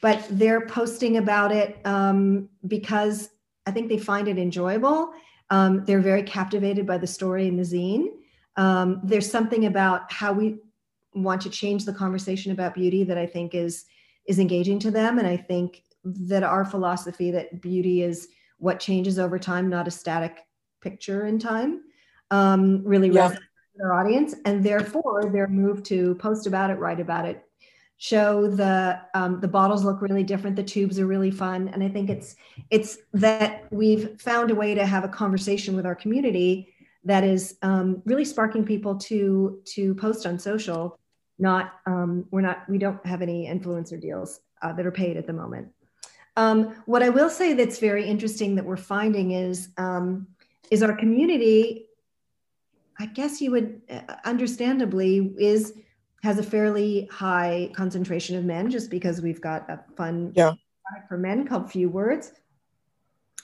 but 0.00 0.24
they're 0.30 0.66
posting 0.66 1.18
about 1.18 1.52
it 1.52 1.78
um, 1.84 2.48
because 2.66 3.30
I 3.66 3.70
think 3.70 3.88
they 3.88 3.98
find 3.98 4.28
it 4.28 4.38
enjoyable. 4.38 5.12
Um, 5.50 5.84
they're 5.84 6.00
very 6.00 6.22
captivated 6.22 6.86
by 6.86 6.98
the 6.98 7.06
story 7.06 7.48
in 7.48 7.56
the 7.56 7.62
zine. 7.62 8.08
Um, 8.56 9.00
there's 9.04 9.30
something 9.30 9.66
about 9.66 10.10
how 10.10 10.32
we 10.32 10.58
want 11.14 11.40
to 11.42 11.50
change 11.50 11.84
the 11.84 11.92
conversation 11.92 12.52
about 12.52 12.74
beauty 12.74 13.04
that 13.04 13.18
I 13.18 13.26
think 13.26 13.54
is 13.54 13.84
is 14.26 14.38
engaging 14.38 14.78
to 14.80 14.90
them. 14.90 15.18
And 15.18 15.26
I 15.26 15.36
think 15.36 15.82
that 16.04 16.42
our 16.42 16.64
philosophy 16.64 17.30
that 17.32 17.60
beauty 17.60 18.02
is 18.02 18.28
what 18.58 18.80
changes 18.80 19.18
over 19.18 19.38
time, 19.38 19.68
not 19.68 19.88
a 19.88 19.90
static 19.90 20.46
picture 20.80 21.26
in 21.26 21.38
time, 21.38 21.82
um, 22.30 22.82
really 22.84 23.10
yeah. 23.10 23.28
resonates 23.28 23.38
with 23.74 23.84
our 23.84 23.94
audience. 23.94 24.34
And 24.44 24.64
therefore, 24.64 25.30
they're 25.32 25.48
moved 25.48 25.84
to 25.86 26.14
post 26.16 26.46
about 26.46 26.70
it, 26.70 26.74
write 26.74 27.00
about 27.00 27.26
it, 27.26 27.46
show 27.98 28.48
the 28.48 29.00
um, 29.14 29.40
the 29.40 29.48
bottles 29.48 29.84
look 29.84 30.02
really 30.02 30.22
different 30.22 30.54
the 30.54 30.62
tubes 30.62 30.98
are 30.98 31.06
really 31.06 31.30
fun 31.30 31.68
and 31.68 31.82
i 31.82 31.88
think 31.88 32.10
it's 32.10 32.36
it's 32.70 32.98
that 33.14 33.64
we've 33.70 34.20
found 34.20 34.50
a 34.50 34.54
way 34.54 34.74
to 34.74 34.84
have 34.84 35.02
a 35.02 35.08
conversation 35.08 35.74
with 35.74 35.86
our 35.86 35.94
community 35.94 36.74
that 37.04 37.24
is 37.24 37.56
um, 37.62 38.02
really 38.04 38.24
sparking 38.24 38.64
people 38.64 38.96
to 38.96 39.60
to 39.64 39.94
post 39.94 40.26
on 40.26 40.38
social 40.38 40.98
not 41.38 41.80
um, 41.86 42.24
we're 42.30 42.40
not 42.40 42.68
we 42.68 42.78
don't 42.78 43.04
have 43.06 43.22
any 43.22 43.46
influencer 43.46 44.00
deals 44.00 44.40
uh, 44.62 44.72
that 44.72 44.86
are 44.86 44.92
paid 44.92 45.16
at 45.16 45.26
the 45.26 45.32
moment 45.32 45.68
um, 46.36 46.74
what 46.86 47.02
i 47.02 47.08
will 47.08 47.30
say 47.30 47.52
that's 47.54 47.78
very 47.78 48.06
interesting 48.06 48.54
that 48.54 48.64
we're 48.64 48.76
finding 48.76 49.32
is 49.32 49.68
um, 49.76 50.26
is 50.70 50.82
our 50.82 50.94
community 50.94 51.86
I 52.98 53.06
guess 53.06 53.40
you 53.40 53.50
would 53.50 53.80
uh, 53.90 54.14
understandably 54.24 55.34
is 55.38 55.74
has 56.22 56.38
a 56.38 56.42
fairly 56.42 57.08
high 57.12 57.70
concentration 57.74 58.36
of 58.36 58.44
men 58.44 58.70
just 58.70 58.90
because 58.90 59.20
we've 59.20 59.40
got 59.40 59.68
a 59.70 59.80
fun 59.96 60.32
yeah. 60.34 60.54
for 61.08 61.18
men 61.18 61.46
called 61.46 61.70
Few 61.70 61.88
Words. 61.88 62.32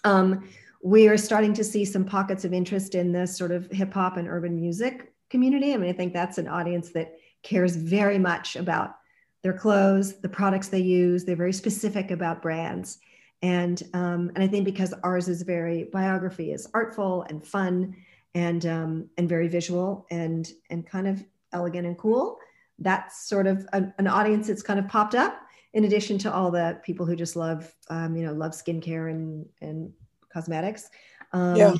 Um, 0.04 0.48
we 0.82 1.06
are 1.08 1.16
starting 1.16 1.54
to 1.54 1.62
see 1.62 1.84
some 1.84 2.04
pockets 2.04 2.44
of 2.44 2.52
interest 2.52 2.94
in 2.94 3.12
this 3.12 3.36
sort 3.36 3.52
of 3.52 3.70
hip 3.70 3.92
hop 3.92 4.16
and 4.16 4.26
urban 4.26 4.56
music 4.56 5.12
community. 5.30 5.74
I 5.74 5.76
mean, 5.76 5.90
I 5.90 5.92
think 5.92 6.12
that's 6.12 6.38
an 6.38 6.48
audience 6.48 6.90
that 6.90 7.14
cares 7.42 7.76
very 7.76 8.18
much 8.18 8.56
about 8.56 8.96
their 9.42 9.52
clothes, 9.52 10.20
the 10.20 10.28
products 10.28 10.68
they 10.68 10.80
use. 10.80 11.24
They're 11.24 11.36
very 11.36 11.52
specific 11.52 12.10
about 12.10 12.42
brands. 12.42 12.98
And, 13.42 13.82
um, 13.92 14.30
and 14.34 14.44
I 14.44 14.46
think 14.46 14.64
because 14.64 14.94
ours 15.02 15.28
is 15.28 15.42
very 15.42 15.84
biography 15.92 16.52
is 16.52 16.68
artful 16.74 17.26
and 17.28 17.44
fun 17.44 17.96
and, 18.34 18.64
um, 18.66 19.10
and 19.18 19.28
very 19.28 19.48
visual 19.48 20.06
and, 20.10 20.50
and 20.70 20.86
kind 20.86 21.08
of 21.08 21.24
elegant 21.52 21.86
and 21.86 21.98
cool, 21.98 22.38
that's 22.78 23.28
sort 23.28 23.46
of 23.46 23.66
a, 23.72 23.84
an 23.98 24.06
audience 24.06 24.46
that's 24.46 24.62
kind 24.62 24.78
of 24.78 24.88
popped 24.88 25.16
up 25.16 25.42
in 25.74 25.84
addition 25.84 26.18
to 26.18 26.32
all 26.32 26.50
the 26.50 26.78
people 26.84 27.04
who 27.04 27.16
just 27.16 27.34
love, 27.34 27.74
um, 27.90 28.14
you 28.14 28.24
know, 28.24 28.32
love 28.32 28.52
skincare 28.52 29.10
and, 29.10 29.46
and 29.60 29.92
cosmetics. 30.32 30.88
Um, 31.32 31.56
yeah. 31.56 31.74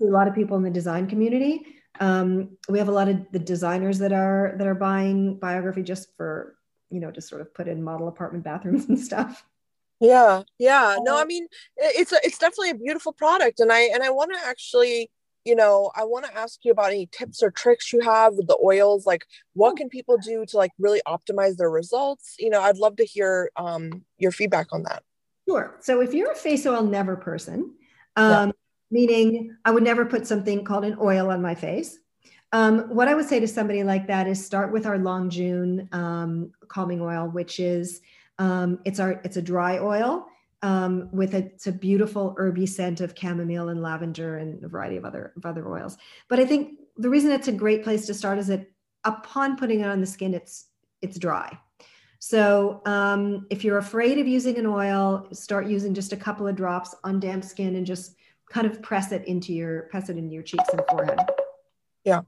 a 0.00 0.04
lot 0.04 0.28
of 0.28 0.34
people 0.34 0.56
in 0.56 0.62
the 0.62 0.70
design 0.70 1.06
community. 1.06 1.66
Um, 2.00 2.56
we 2.68 2.78
have 2.78 2.88
a 2.88 2.92
lot 2.92 3.08
of 3.08 3.26
the 3.32 3.38
designers 3.38 3.98
that 3.98 4.12
are 4.12 4.54
that 4.56 4.66
are 4.66 4.74
buying 4.74 5.38
biography 5.38 5.82
just 5.82 6.08
for 6.16 6.56
you 6.90 7.00
know 7.00 7.10
to 7.10 7.20
sort 7.20 7.40
of 7.40 7.54
put 7.54 7.68
in 7.68 7.82
model 7.82 8.08
apartment 8.08 8.44
bathrooms 8.44 8.84
and 8.88 8.98
stuff. 8.98 9.44
Yeah, 10.00 10.42
yeah. 10.58 10.96
No, 11.00 11.20
I 11.20 11.24
mean 11.24 11.46
it's 11.76 12.12
a, 12.12 12.16
it's 12.24 12.38
definitely 12.38 12.70
a 12.70 12.74
beautiful 12.74 13.12
product, 13.12 13.60
and 13.60 13.72
I 13.72 13.82
and 13.82 14.02
I 14.02 14.10
want 14.10 14.32
to 14.32 14.46
actually 14.46 15.10
you 15.44 15.56
know 15.56 15.90
i 15.96 16.04
want 16.04 16.24
to 16.24 16.36
ask 16.36 16.64
you 16.64 16.70
about 16.70 16.90
any 16.90 17.08
tips 17.10 17.42
or 17.42 17.50
tricks 17.50 17.92
you 17.92 18.00
have 18.00 18.34
with 18.34 18.46
the 18.46 18.58
oils 18.62 19.06
like 19.06 19.26
what 19.54 19.76
can 19.76 19.88
people 19.88 20.16
do 20.18 20.44
to 20.46 20.56
like 20.56 20.70
really 20.78 21.00
optimize 21.06 21.56
their 21.56 21.70
results 21.70 22.36
you 22.38 22.50
know 22.50 22.60
i'd 22.62 22.78
love 22.78 22.96
to 22.96 23.04
hear 23.04 23.50
um, 23.56 24.04
your 24.18 24.32
feedback 24.32 24.68
on 24.72 24.82
that 24.84 25.02
sure 25.48 25.76
so 25.80 26.00
if 26.00 26.14
you're 26.14 26.32
a 26.32 26.36
face 26.36 26.66
oil 26.66 26.82
never 26.82 27.16
person 27.16 27.74
um, 28.16 28.30
yeah. 28.30 28.52
Meaning 28.92 29.56
I 29.64 29.72
would 29.72 29.82
never 29.82 30.04
put 30.04 30.26
something 30.26 30.62
called 30.62 30.84
an 30.84 30.96
oil 31.00 31.30
on 31.30 31.42
my 31.42 31.54
face. 31.54 31.98
Um, 32.52 32.80
what 32.94 33.08
I 33.08 33.14
would 33.14 33.26
say 33.26 33.40
to 33.40 33.48
somebody 33.48 33.82
like 33.82 34.06
that 34.06 34.28
is 34.28 34.44
start 34.44 34.70
with 34.70 34.86
our 34.86 34.98
Longjune 34.98 35.92
um, 35.94 36.52
calming 36.68 37.00
oil, 37.00 37.26
which 37.26 37.58
is 37.58 38.02
um, 38.38 38.78
it's 38.84 39.00
our 39.00 39.20
it's 39.24 39.38
a 39.38 39.42
dry 39.42 39.78
oil 39.78 40.26
um, 40.62 41.08
with 41.12 41.34
a, 41.34 41.38
it's 41.38 41.66
a 41.66 41.72
beautiful 41.72 42.34
herby 42.36 42.66
scent 42.66 43.00
of 43.00 43.14
chamomile 43.18 43.70
and 43.70 43.82
lavender 43.82 44.36
and 44.36 44.62
a 44.62 44.68
variety 44.68 44.96
of 44.98 45.04
other 45.06 45.32
of 45.36 45.46
other 45.46 45.66
oils. 45.66 45.96
But 46.28 46.40
I 46.40 46.44
think 46.44 46.78
the 46.98 47.08
reason 47.08 47.32
it's 47.32 47.48
a 47.48 47.52
great 47.52 47.82
place 47.82 48.06
to 48.06 48.14
start 48.14 48.38
is 48.38 48.48
that 48.48 48.70
upon 49.04 49.56
putting 49.56 49.80
it 49.80 49.88
on 49.88 50.00
the 50.00 50.06
skin, 50.06 50.34
it's 50.34 50.66
it's 51.00 51.18
dry. 51.18 51.58
So 52.18 52.82
um, 52.86 53.46
if 53.50 53.64
you're 53.64 53.78
afraid 53.78 54.18
of 54.18 54.28
using 54.28 54.56
an 54.56 54.66
oil, 54.66 55.26
start 55.32 55.66
using 55.66 55.92
just 55.92 56.12
a 56.12 56.16
couple 56.16 56.46
of 56.46 56.54
drops 56.54 56.94
on 57.02 57.18
damp 57.18 57.42
skin 57.42 57.74
and 57.74 57.84
just 57.84 58.14
kind 58.52 58.66
of 58.66 58.82
press 58.82 59.12
it 59.12 59.26
into 59.26 59.52
your 59.52 59.82
press 59.82 60.08
it 60.08 60.16
into 60.16 60.32
your 60.32 60.42
cheeks 60.42 60.68
and 60.72 60.82
forehead. 60.90 61.18
Yeah. 62.04 62.20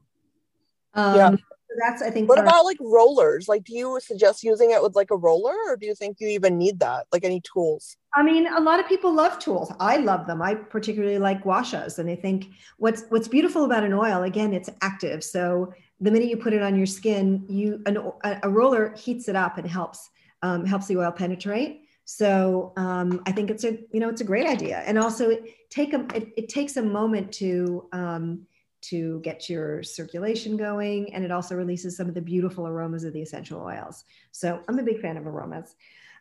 Um, 0.93 1.15
yeah. 1.15 1.31
So 1.31 1.75
that's 1.85 2.01
I 2.01 2.09
think. 2.09 2.29
What 2.29 2.39
about 2.39 2.65
like 2.65 2.77
rollers? 2.79 3.47
Like, 3.47 3.63
do 3.63 3.75
you 3.75 3.99
suggest 4.01 4.43
using 4.43 4.71
it 4.71 4.81
with 4.81 4.95
like 4.95 5.11
a 5.11 5.17
roller, 5.17 5.55
or 5.67 5.77
do 5.77 5.85
you 5.85 5.95
think 5.95 6.17
you 6.19 6.27
even 6.29 6.57
need 6.57 6.79
that? 6.79 7.05
Like 7.11 7.23
any 7.23 7.41
tools? 7.41 7.97
I 8.13 8.23
mean, 8.23 8.47
a 8.47 8.61
lot 8.61 8.79
of 8.79 8.87
people 8.87 9.13
love 9.13 9.39
tools. 9.39 9.71
I 9.79 9.97
love 9.97 10.25
them. 10.25 10.41
I 10.41 10.55
particularly 10.55 11.19
like 11.19 11.43
gua 11.43 11.61
shas, 11.61 11.99
and 11.99 12.09
I 12.09 12.15
think 12.15 12.47
what's 12.77 13.03
what's 13.09 13.27
beautiful 13.27 13.65
about 13.65 13.83
an 13.83 13.93
oil, 13.93 14.23
again, 14.23 14.53
it's 14.53 14.69
active. 14.81 15.23
So 15.23 15.73
the 15.99 16.11
minute 16.11 16.29
you 16.29 16.37
put 16.37 16.53
it 16.53 16.61
on 16.61 16.75
your 16.75 16.85
skin, 16.85 17.45
you 17.49 17.81
an, 17.85 17.97
a 18.43 18.49
roller 18.49 18.93
heats 18.95 19.27
it 19.27 19.35
up 19.35 19.57
and 19.57 19.67
helps 19.67 20.09
um, 20.41 20.65
helps 20.65 20.87
the 20.87 20.97
oil 20.97 21.11
penetrate. 21.11 21.81
So 22.05 22.71
um, 22.77 23.21
I 23.25 23.31
think 23.31 23.49
it's 23.49 23.63
a 23.63 23.79
you 23.91 23.99
know 23.99 24.09
it's 24.09 24.21
a 24.21 24.25
great 24.25 24.45
idea, 24.45 24.83
and 24.85 24.97
also 24.97 25.31
it 25.31 25.69
take 25.69 25.93
a 25.93 26.05
it, 26.15 26.29
it 26.37 26.49
takes 26.49 26.77
a 26.77 26.81
moment 26.81 27.31
to 27.33 27.87
um, 27.91 28.45
to 28.83 29.19
get 29.21 29.49
your 29.49 29.81
circulation 29.81 30.55
going, 30.55 31.13
and 31.15 31.25
it 31.25 31.31
also 31.31 31.55
releases 31.55 31.97
some 31.97 32.07
of 32.07 32.13
the 32.13 32.21
beautiful 32.21 32.67
aromas 32.67 33.03
of 33.03 33.13
the 33.13 33.21
essential 33.21 33.59
oils. 33.59 34.03
So 34.31 34.61
I'm 34.67 34.77
a 34.77 34.83
big 34.83 35.01
fan 35.01 35.17
of 35.17 35.25
aromas. 35.25 35.75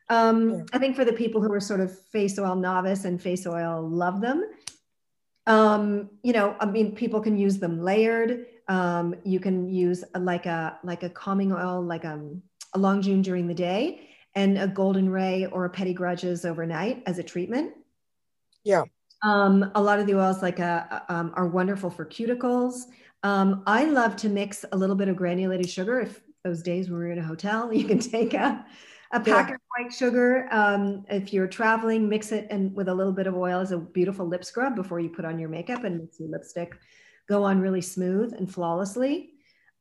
Um, 0.08 0.50
yeah. 0.50 0.62
I 0.72 0.78
think 0.78 0.96
for 0.96 1.04
the 1.04 1.12
people 1.12 1.42
who 1.42 1.52
are 1.52 1.60
sort 1.60 1.80
of 1.80 1.98
face 2.08 2.38
oil 2.38 2.56
novice 2.56 3.04
and 3.04 3.20
face 3.20 3.46
oil 3.46 3.86
love 3.86 4.20
them. 4.22 4.44
Um, 5.46 6.08
you 6.22 6.32
know, 6.32 6.56
I 6.60 6.66
mean, 6.66 6.94
people 6.94 7.20
can 7.20 7.36
use 7.36 7.58
them 7.58 7.82
layered. 7.82 8.46
Um, 8.68 9.14
you 9.24 9.40
can 9.40 9.68
use 9.68 10.02
a, 10.14 10.18
like 10.18 10.46
a 10.46 10.78
like 10.82 11.02
a 11.02 11.10
calming 11.10 11.52
oil, 11.52 11.82
like 11.82 12.06
um, 12.06 12.42
a 12.72 12.78
Longjune 12.78 13.22
during 13.22 13.46
the 13.46 13.54
day, 13.54 14.08
and 14.34 14.58
a 14.58 14.66
golden 14.66 15.08
ray 15.08 15.46
or 15.46 15.64
a 15.64 15.70
petty 15.70 15.94
grudges 15.94 16.44
overnight 16.44 17.02
as 17.06 17.18
a 17.18 17.22
treatment. 17.22 17.72
Yeah. 18.64 18.84
Um, 19.22 19.70
a 19.74 19.82
lot 19.82 19.98
of 19.98 20.06
the 20.06 20.18
oils 20.18 20.42
like 20.42 20.60
uh, 20.60 21.00
um, 21.08 21.32
are 21.34 21.46
wonderful 21.46 21.90
for 21.90 22.04
cuticles. 22.04 22.82
Um, 23.22 23.62
I 23.66 23.84
love 23.84 24.16
to 24.16 24.28
mix 24.28 24.64
a 24.70 24.76
little 24.76 24.96
bit 24.96 25.08
of 25.08 25.16
granulated 25.16 25.70
sugar. 25.70 26.00
If 26.00 26.20
those 26.42 26.62
days 26.62 26.90
when 26.90 26.98
we're 26.98 27.12
in 27.12 27.18
a 27.18 27.24
hotel, 27.24 27.72
you 27.72 27.84
can 27.84 27.98
take 27.98 28.34
a, 28.34 28.64
a 29.12 29.20
pack 29.20 29.48
yeah. 29.48 29.54
of 29.54 29.60
white 29.76 29.92
sugar. 29.92 30.48
Um, 30.50 31.04
if 31.08 31.32
you're 31.32 31.46
traveling, 31.46 32.08
mix 32.08 32.32
it 32.32 32.46
and 32.50 32.74
with 32.74 32.88
a 32.88 32.94
little 32.94 33.12
bit 33.12 33.26
of 33.26 33.34
oil 33.34 33.60
as 33.60 33.72
a 33.72 33.78
beautiful 33.78 34.26
lip 34.26 34.44
scrub 34.44 34.76
before 34.76 35.00
you 35.00 35.08
put 35.08 35.24
on 35.24 35.38
your 35.38 35.48
makeup 35.48 35.84
and 35.84 36.00
makes 36.00 36.20
your 36.20 36.28
lipstick 36.28 36.76
go 37.28 37.44
on 37.44 37.60
really 37.60 37.80
smooth 37.80 38.34
and 38.34 38.52
flawlessly. 38.52 39.30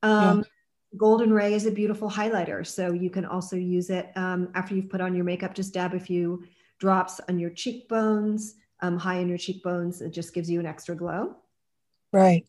Um, 0.01 0.39
yeah. 0.39 0.43
Golden 0.97 1.33
Ray 1.33 1.53
is 1.53 1.65
a 1.65 1.71
beautiful 1.71 2.09
highlighter. 2.09 2.65
So 2.65 2.93
you 2.93 3.09
can 3.09 3.25
also 3.25 3.55
use 3.55 3.89
it 3.89 4.11
um, 4.15 4.49
after 4.53 4.75
you've 4.75 4.89
put 4.89 5.01
on 5.01 5.15
your 5.15 5.25
makeup, 5.25 5.55
just 5.55 5.73
dab 5.73 5.93
a 5.93 5.99
few 5.99 6.43
drops 6.79 7.19
on 7.29 7.39
your 7.39 7.49
cheekbones, 7.49 8.55
um, 8.81 8.97
high 8.97 9.17
in 9.17 9.29
your 9.29 9.37
cheekbones. 9.37 10.01
It 10.01 10.11
just 10.11 10.33
gives 10.33 10.49
you 10.49 10.59
an 10.59 10.65
extra 10.65 10.95
glow. 10.95 11.35
Right. 12.11 12.45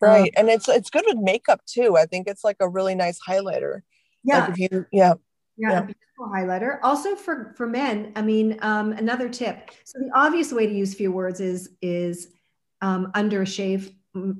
Right. 0.00 0.32
Um, 0.36 0.48
and 0.48 0.48
it's 0.48 0.68
it's 0.68 0.90
good 0.90 1.04
with 1.06 1.16
makeup 1.16 1.60
too. 1.66 1.96
I 1.96 2.06
think 2.06 2.28
it's 2.28 2.44
like 2.44 2.56
a 2.60 2.68
really 2.68 2.94
nice 2.94 3.18
highlighter. 3.26 3.80
Yeah. 4.22 4.46
Like 4.46 4.58
you, 4.58 4.86
yeah. 4.92 5.14
Yeah, 5.56 5.70
yeah. 5.70 5.80
beautiful 5.80 6.28
highlighter. 6.32 6.78
Also 6.84 7.16
for 7.16 7.52
for 7.56 7.66
men, 7.66 8.12
I 8.14 8.22
mean, 8.22 8.58
um, 8.62 8.92
another 8.92 9.28
tip. 9.28 9.70
So 9.84 9.98
the 9.98 10.10
obvious 10.14 10.52
way 10.52 10.66
to 10.66 10.72
use 10.72 10.94
few 10.94 11.10
words 11.10 11.40
is 11.40 11.70
is 11.82 12.28
um, 12.80 13.10
under 13.14 13.42
a 13.42 13.46
shave 13.46 13.90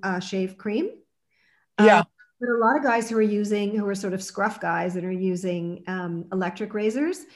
uh, 0.05 0.21
shave 0.21 0.59
cream. 0.59 0.91
Yeah. 1.81 2.05
But 2.41 2.51
a 2.51 2.59
lot 2.59 2.77
of 2.77 2.83
guys 2.83 3.11
who 3.11 3.17
are 3.17 3.23
using, 3.23 3.77
who 3.77 3.87
are 3.89 3.95
sort 3.95 4.13
of 4.13 4.23
scruff 4.23 4.61
guys 4.61 4.95
that 4.95 5.05
are 5.05 5.11
using 5.11 5.83
um, 5.89 6.25
electric 6.33 6.73
razors. 6.73 7.27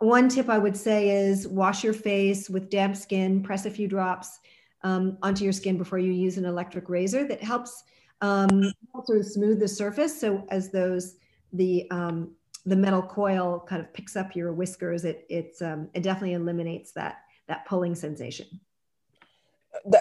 One 0.00 0.28
tip 0.28 0.48
I 0.48 0.58
would 0.58 0.76
say 0.76 1.10
is 1.10 1.48
wash 1.48 1.82
your 1.82 1.92
face 1.92 2.48
with 2.48 2.70
damp 2.70 2.96
skin, 2.96 3.42
press 3.42 3.66
a 3.66 3.70
few 3.70 3.88
drops 3.88 4.40
um, 4.82 5.18
onto 5.22 5.44
your 5.44 5.52
skin 5.52 5.78
before 5.78 5.98
you 5.98 6.12
use 6.12 6.36
an 6.36 6.44
electric 6.44 6.88
razor 6.88 7.26
that 7.26 7.42
helps 7.42 7.82
um, 8.20 8.72
sort 9.04 9.18
of 9.18 9.26
smooth 9.26 9.58
the 9.58 9.68
surface. 9.68 10.20
So 10.20 10.44
as 10.50 10.70
those, 10.70 11.16
the, 11.52 11.88
um, 11.90 12.32
the 12.64 12.76
metal 12.76 13.02
coil 13.02 13.64
kind 13.68 13.82
of 13.82 13.92
picks 13.92 14.16
up 14.16 14.36
your 14.36 14.52
whiskers, 14.52 15.04
it, 15.04 15.26
it's, 15.28 15.62
um, 15.62 15.88
it 15.94 16.02
definitely 16.02 16.34
eliminates 16.34 16.92
that, 16.92 17.18
that 17.48 17.66
pulling 17.66 17.94
sensation 17.94 18.60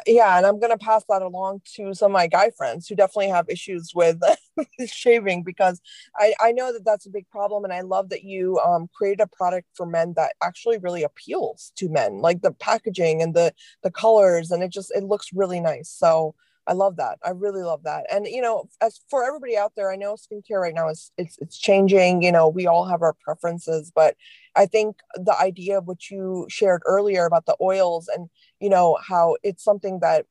yeah, 0.05 0.37
and 0.37 0.45
I'm 0.45 0.59
gonna 0.59 0.77
pass 0.77 1.03
that 1.09 1.21
along 1.21 1.61
to 1.75 1.93
some 1.93 2.11
of 2.11 2.13
my 2.13 2.27
guy 2.27 2.51
friends 2.51 2.87
who 2.87 2.95
definitely 2.95 3.29
have 3.29 3.49
issues 3.49 3.91
with 3.93 4.19
shaving 4.87 5.43
because 5.43 5.81
I 6.17 6.33
I 6.39 6.51
know 6.51 6.71
that 6.73 6.85
that's 6.85 7.05
a 7.05 7.09
big 7.11 7.29
problem, 7.29 7.63
and 7.63 7.73
I 7.73 7.81
love 7.81 8.09
that 8.09 8.23
you 8.23 8.59
um, 8.59 8.89
created 8.93 9.21
a 9.21 9.27
product 9.27 9.67
for 9.75 9.85
men 9.85 10.13
that 10.15 10.33
actually 10.43 10.77
really 10.77 11.03
appeals 11.03 11.71
to 11.77 11.89
men, 11.89 12.19
like 12.19 12.41
the 12.41 12.51
packaging 12.51 13.21
and 13.21 13.33
the 13.33 13.53
the 13.83 13.91
colors, 13.91 14.51
and 14.51 14.63
it 14.63 14.69
just 14.69 14.91
it 14.95 15.03
looks 15.03 15.33
really 15.33 15.59
nice. 15.59 15.89
So 15.89 16.35
I 16.65 16.73
love 16.73 16.95
that. 16.97 17.19
I 17.23 17.31
really 17.31 17.63
love 17.63 17.83
that. 17.83 18.05
And 18.11 18.25
you 18.25 18.41
know, 18.41 18.69
as 18.81 19.01
for 19.09 19.23
everybody 19.23 19.57
out 19.57 19.73
there, 19.75 19.91
I 19.91 19.95
know 19.95 20.15
skincare 20.15 20.61
right 20.61 20.73
now 20.73 20.89
is 20.89 21.11
it's 21.17 21.37
it's 21.39 21.57
changing. 21.57 22.23
You 22.23 22.31
know, 22.31 22.47
we 22.47 22.67
all 22.67 22.85
have 22.85 23.01
our 23.01 23.13
preferences, 23.23 23.91
but 23.93 24.15
I 24.55 24.65
think 24.65 24.97
the 25.15 25.37
idea 25.39 25.79
of 25.79 25.87
what 25.87 26.09
you 26.09 26.45
shared 26.49 26.81
earlier 26.85 27.25
about 27.25 27.45
the 27.45 27.55
oils 27.61 28.07
and 28.07 28.29
you 28.59 28.69
know 28.69 28.97
how 29.05 29.37
it's 29.43 29.63
something 29.63 29.99
that 29.99 30.25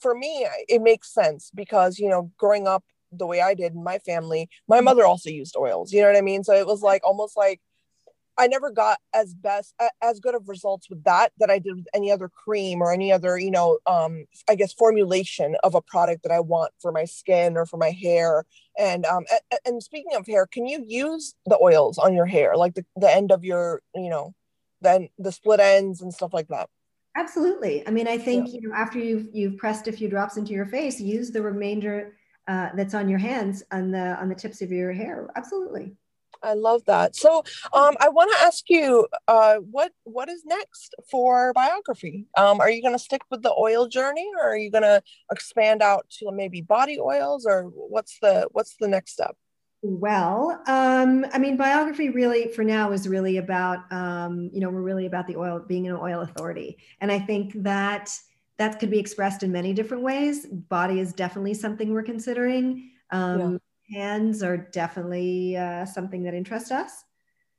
for 0.00 0.14
me 0.14 0.46
it 0.68 0.82
makes 0.82 1.12
sense 1.12 1.50
because 1.54 1.98
you 1.98 2.08
know 2.08 2.32
growing 2.36 2.66
up 2.66 2.84
the 3.12 3.26
way 3.26 3.40
I 3.40 3.54
did 3.54 3.74
in 3.74 3.84
my 3.84 3.98
family, 3.98 4.48
my 4.68 4.76
mm-hmm. 4.76 4.86
mother 4.86 5.04
also 5.04 5.30
used 5.30 5.56
oils. 5.56 5.92
You 5.92 6.00
know 6.00 6.08
what 6.08 6.16
I 6.16 6.22
mean? 6.22 6.44
So 6.44 6.54
it 6.54 6.66
was 6.66 6.82
like 6.82 7.02
almost 7.04 7.36
like 7.36 7.60
I 8.38 8.46
never 8.46 8.70
got 8.70 8.98
as 9.14 9.34
best 9.34 9.74
as 10.02 10.20
good 10.20 10.34
of 10.34 10.48
results 10.48 10.88
with 10.88 11.04
that 11.04 11.32
that 11.38 11.50
I 11.50 11.58
did 11.58 11.76
with 11.76 11.86
any 11.94 12.10
other 12.10 12.28
cream 12.28 12.80
or 12.80 12.92
any 12.92 13.12
other, 13.12 13.38
you 13.38 13.50
know, 13.50 13.78
um, 13.86 14.24
I 14.48 14.54
guess 14.54 14.72
formulation 14.72 15.56
of 15.62 15.74
a 15.74 15.82
product 15.82 16.22
that 16.22 16.32
I 16.32 16.40
want 16.40 16.72
for 16.80 16.92
my 16.92 17.04
skin 17.04 17.56
or 17.56 17.66
for 17.66 17.76
my 17.76 17.90
hair. 17.90 18.44
And 18.78 19.04
um, 19.04 19.24
and, 19.66 19.82
speaking 19.82 20.16
of 20.16 20.26
hair, 20.26 20.46
can 20.46 20.66
you 20.66 20.82
use 20.86 21.34
the 21.46 21.58
oils 21.60 21.98
on 21.98 22.14
your 22.14 22.26
hair, 22.26 22.56
like 22.56 22.74
the, 22.74 22.86
the 22.96 23.14
end 23.14 23.32
of 23.32 23.44
your, 23.44 23.82
you 23.94 24.08
know, 24.08 24.34
then 24.80 25.08
the 25.18 25.32
split 25.32 25.60
ends 25.60 26.00
and 26.00 26.12
stuff 26.12 26.32
like 26.32 26.48
that? 26.48 26.68
Absolutely. 27.16 27.86
I 27.86 27.90
mean, 27.90 28.08
I 28.08 28.16
think 28.16 28.48
yeah. 28.48 28.54
you 28.54 28.68
know 28.68 28.74
after 28.74 28.98
you've 28.98 29.28
you've 29.32 29.58
pressed 29.58 29.88
a 29.88 29.92
few 29.92 30.08
drops 30.08 30.38
into 30.38 30.52
your 30.52 30.66
face, 30.66 30.98
use 30.98 31.30
the 31.30 31.42
remainder 31.42 32.16
uh, 32.48 32.70
that's 32.74 32.94
on 32.94 33.08
your 33.08 33.18
hands 33.18 33.62
on 33.70 33.90
the 33.90 34.16
on 34.18 34.28
the 34.30 34.34
tips 34.34 34.62
of 34.62 34.72
your 34.72 34.92
hair. 34.92 35.28
Absolutely. 35.36 35.96
I 36.42 36.54
love 36.54 36.84
that. 36.86 37.14
So, 37.16 37.44
um, 37.72 37.96
I 38.00 38.08
want 38.08 38.32
to 38.32 38.44
ask 38.44 38.68
you, 38.68 39.06
uh, 39.28 39.56
what 39.56 39.92
what 40.04 40.28
is 40.28 40.44
next 40.44 40.94
for 41.10 41.52
biography? 41.52 42.26
Um, 42.36 42.60
are 42.60 42.70
you 42.70 42.82
going 42.82 42.94
to 42.94 42.98
stick 42.98 43.22
with 43.30 43.42
the 43.42 43.54
oil 43.58 43.86
journey, 43.88 44.28
or 44.38 44.50
are 44.50 44.56
you 44.56 44.70
going 44.70 44.82
to 44.82 45.02
expand 45.30 45.82
out 45.82 46.06
to 46.18 46.32
maybe 46.32 46.60
body 46.60 46.98
oils, 47.00 47.46
or 47.46 47.64
what's 47.64 48.18
the 48.20 48.48
what's 48.52 48.76
the 48.80 48.88
next 48.88 49.12
step? 49.12 49.36
Well, 49.82 50.62
um, 50.68 51.26
I 51.32 51.38
mean, 51.38 51.56
biography 51.56 52.08
really, 52.08 52.52
for 52.52 52.62
now, 52.62 52.92
is 52.92 53.08
really 53.08 53.38
about, 53.38 53.80
um, 53.90 54.48
you 54.52 54.60
know, 54.60 54.70
we're 54.70 54.80
really 54.80 55.06
about 55.06 55.26
the 55.26 55.36
oil 55.36 55.58
being 55.66 55.88
an 55.88 55.96
oil 55.96 56.20
authority, 56.20 56.78
and 57.00 57.10
I 57.10 57.18
think 57.18 57.52
that 57.62 58.10
that 58.58 58.78
could 58.78 58.90
be 58.90 58.98
expressed 58.98 59.42
in 59.42 59.50
many 59.50 59.72
different 59.72 60.04
ways. 60.04 60.46
Body 60.46 61.00
is 61.00 61.12
definitely 61.12 61.54
something 61.54 61.92
we're 61.92 62.02
considering. 62.02 62.90
Um, 63.10 63.40
yeah. 63.40 63.58
Hands 63.92 64.42
are 64.42 64.56
definitely 64.56 65.56
uh, 65.56 65.84
something 65.84 66.22
that 66.24 66.34
interests 66.34 66.70
us. 66.70 67.04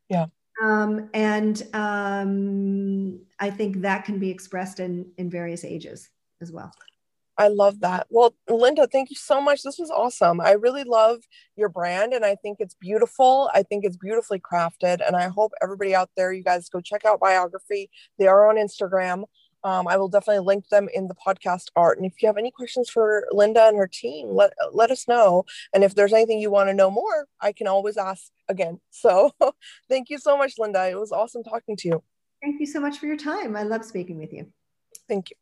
Yeah. 0.10 0.26
Um, 0.62 1.10
and 1.14 1.62
um, 1.74 3.20
I 3.40 3.50
think 3.50 3.82
that 3.82 4.06
can 4.06 4.20
be 4.20 4.30
expressed 4.30 4.80
in 4.80 5.12
in 5.18 5.30
various 5.30 5.64
ages 5.66 6.10
as 6.42 6.52
well. 6.52 6.72
I 7.38 7.48
love 7.48 7.80
that. 7.80 8.06
Well, 8.10 8.36
Linda, 8.48 8.88
thank 8.88 9.10
you 9.10 9.16
so 9.16 9.42
much. 9.42 9.64
This 9.64 9.80
was 9.80 9.90
awesome. 9.90 10.40
I 10.40 10.52
really 10.52 10.84
love 10.84 11.20
your 11.56 11.70
brand 11.70 12.14
and 12.14 12.24
I 12.24 12.36
think 12.36 12.58
it's 12.60 12.76
beautiful. 12.76 13.50
I 13.54 13.64
think 13.64 13.86
it's 13.86 13.98
beautifully 13.98 14.40
crafted. 14.40 15.06
And 15.06 15.16
I 15.16 15.30
hope 15.30 15.52
everybody 15.62 15.96
out 15.96 16.12
there, 16.16 16.32
you 16.32 16.44
guys 16.44 16.70
go 16.70 16.80
check 16.80 17.06
out 17.06 17.20
Biography. 17.20 17.90
They 18.20 18.28
are 18.28 18.48
on 18.48 18.58
Instagram. 18.58 19.24
Um, 19.64 19.88
I 19.88 19.98
will 19.98 20.10
definitely 20.10 20.46
link 20.46 20.68
them 20.70 20.90
in 20.94 21.08
the 21.08 21.16
podcast 21.16 21.68
art. 21.76 21.98
And 21.98 22.06
if 22.06 22.22
you 22.22 22.28
have 22.28 22.38
any 22.38 22.52
questions 22.52 22.90
for 22.90 23.28
Linda 23.32 23.66
and 23.66 23.78
her 23.78 23.88
team, 23.88 24.30
let 24.30 24.54
let 24.74 24.92
us 24.92 25.08
know. 25.08 25.46
And 25.74 25.84
if 25.84 25.96
there's 25.96 26.14
anything 26.14 26.40
you 26.40 26.52
want 26.52 26.70
to 26.70 26.74
know 26.74 26.92
more, 26.92 27.28
I 27.40 27.52
can 27.52 27.68
always 27.68 27.98
ask 27.98 28.32
again. 28.48 28.80
So 29.04 29.32
thank 29.90 30.10
you 30.10 30.18
so 30.18 30.38
much, 30.38 30.54
Linda. 30.58 30.88
It 30.90 30.98
was 30.98 31.12
awesome 31.12 31.44
talking 31.44 31.76
to 31.78 31.88
you. 31.88 32.04
Thank 32.42 32.60
you 32.62 32.66
so 32.66 32.80
much 32.80 33.00
for 33.00 33.06
your 33.06 33.18
time. 33.18 33.56
I 33.56 33.64
love 33.64 33.84
speaking 33.84 34.18
with 34.18 34.32
you. 34.32 34.48
Thank 35.10 35.32
you. 35.32 35.36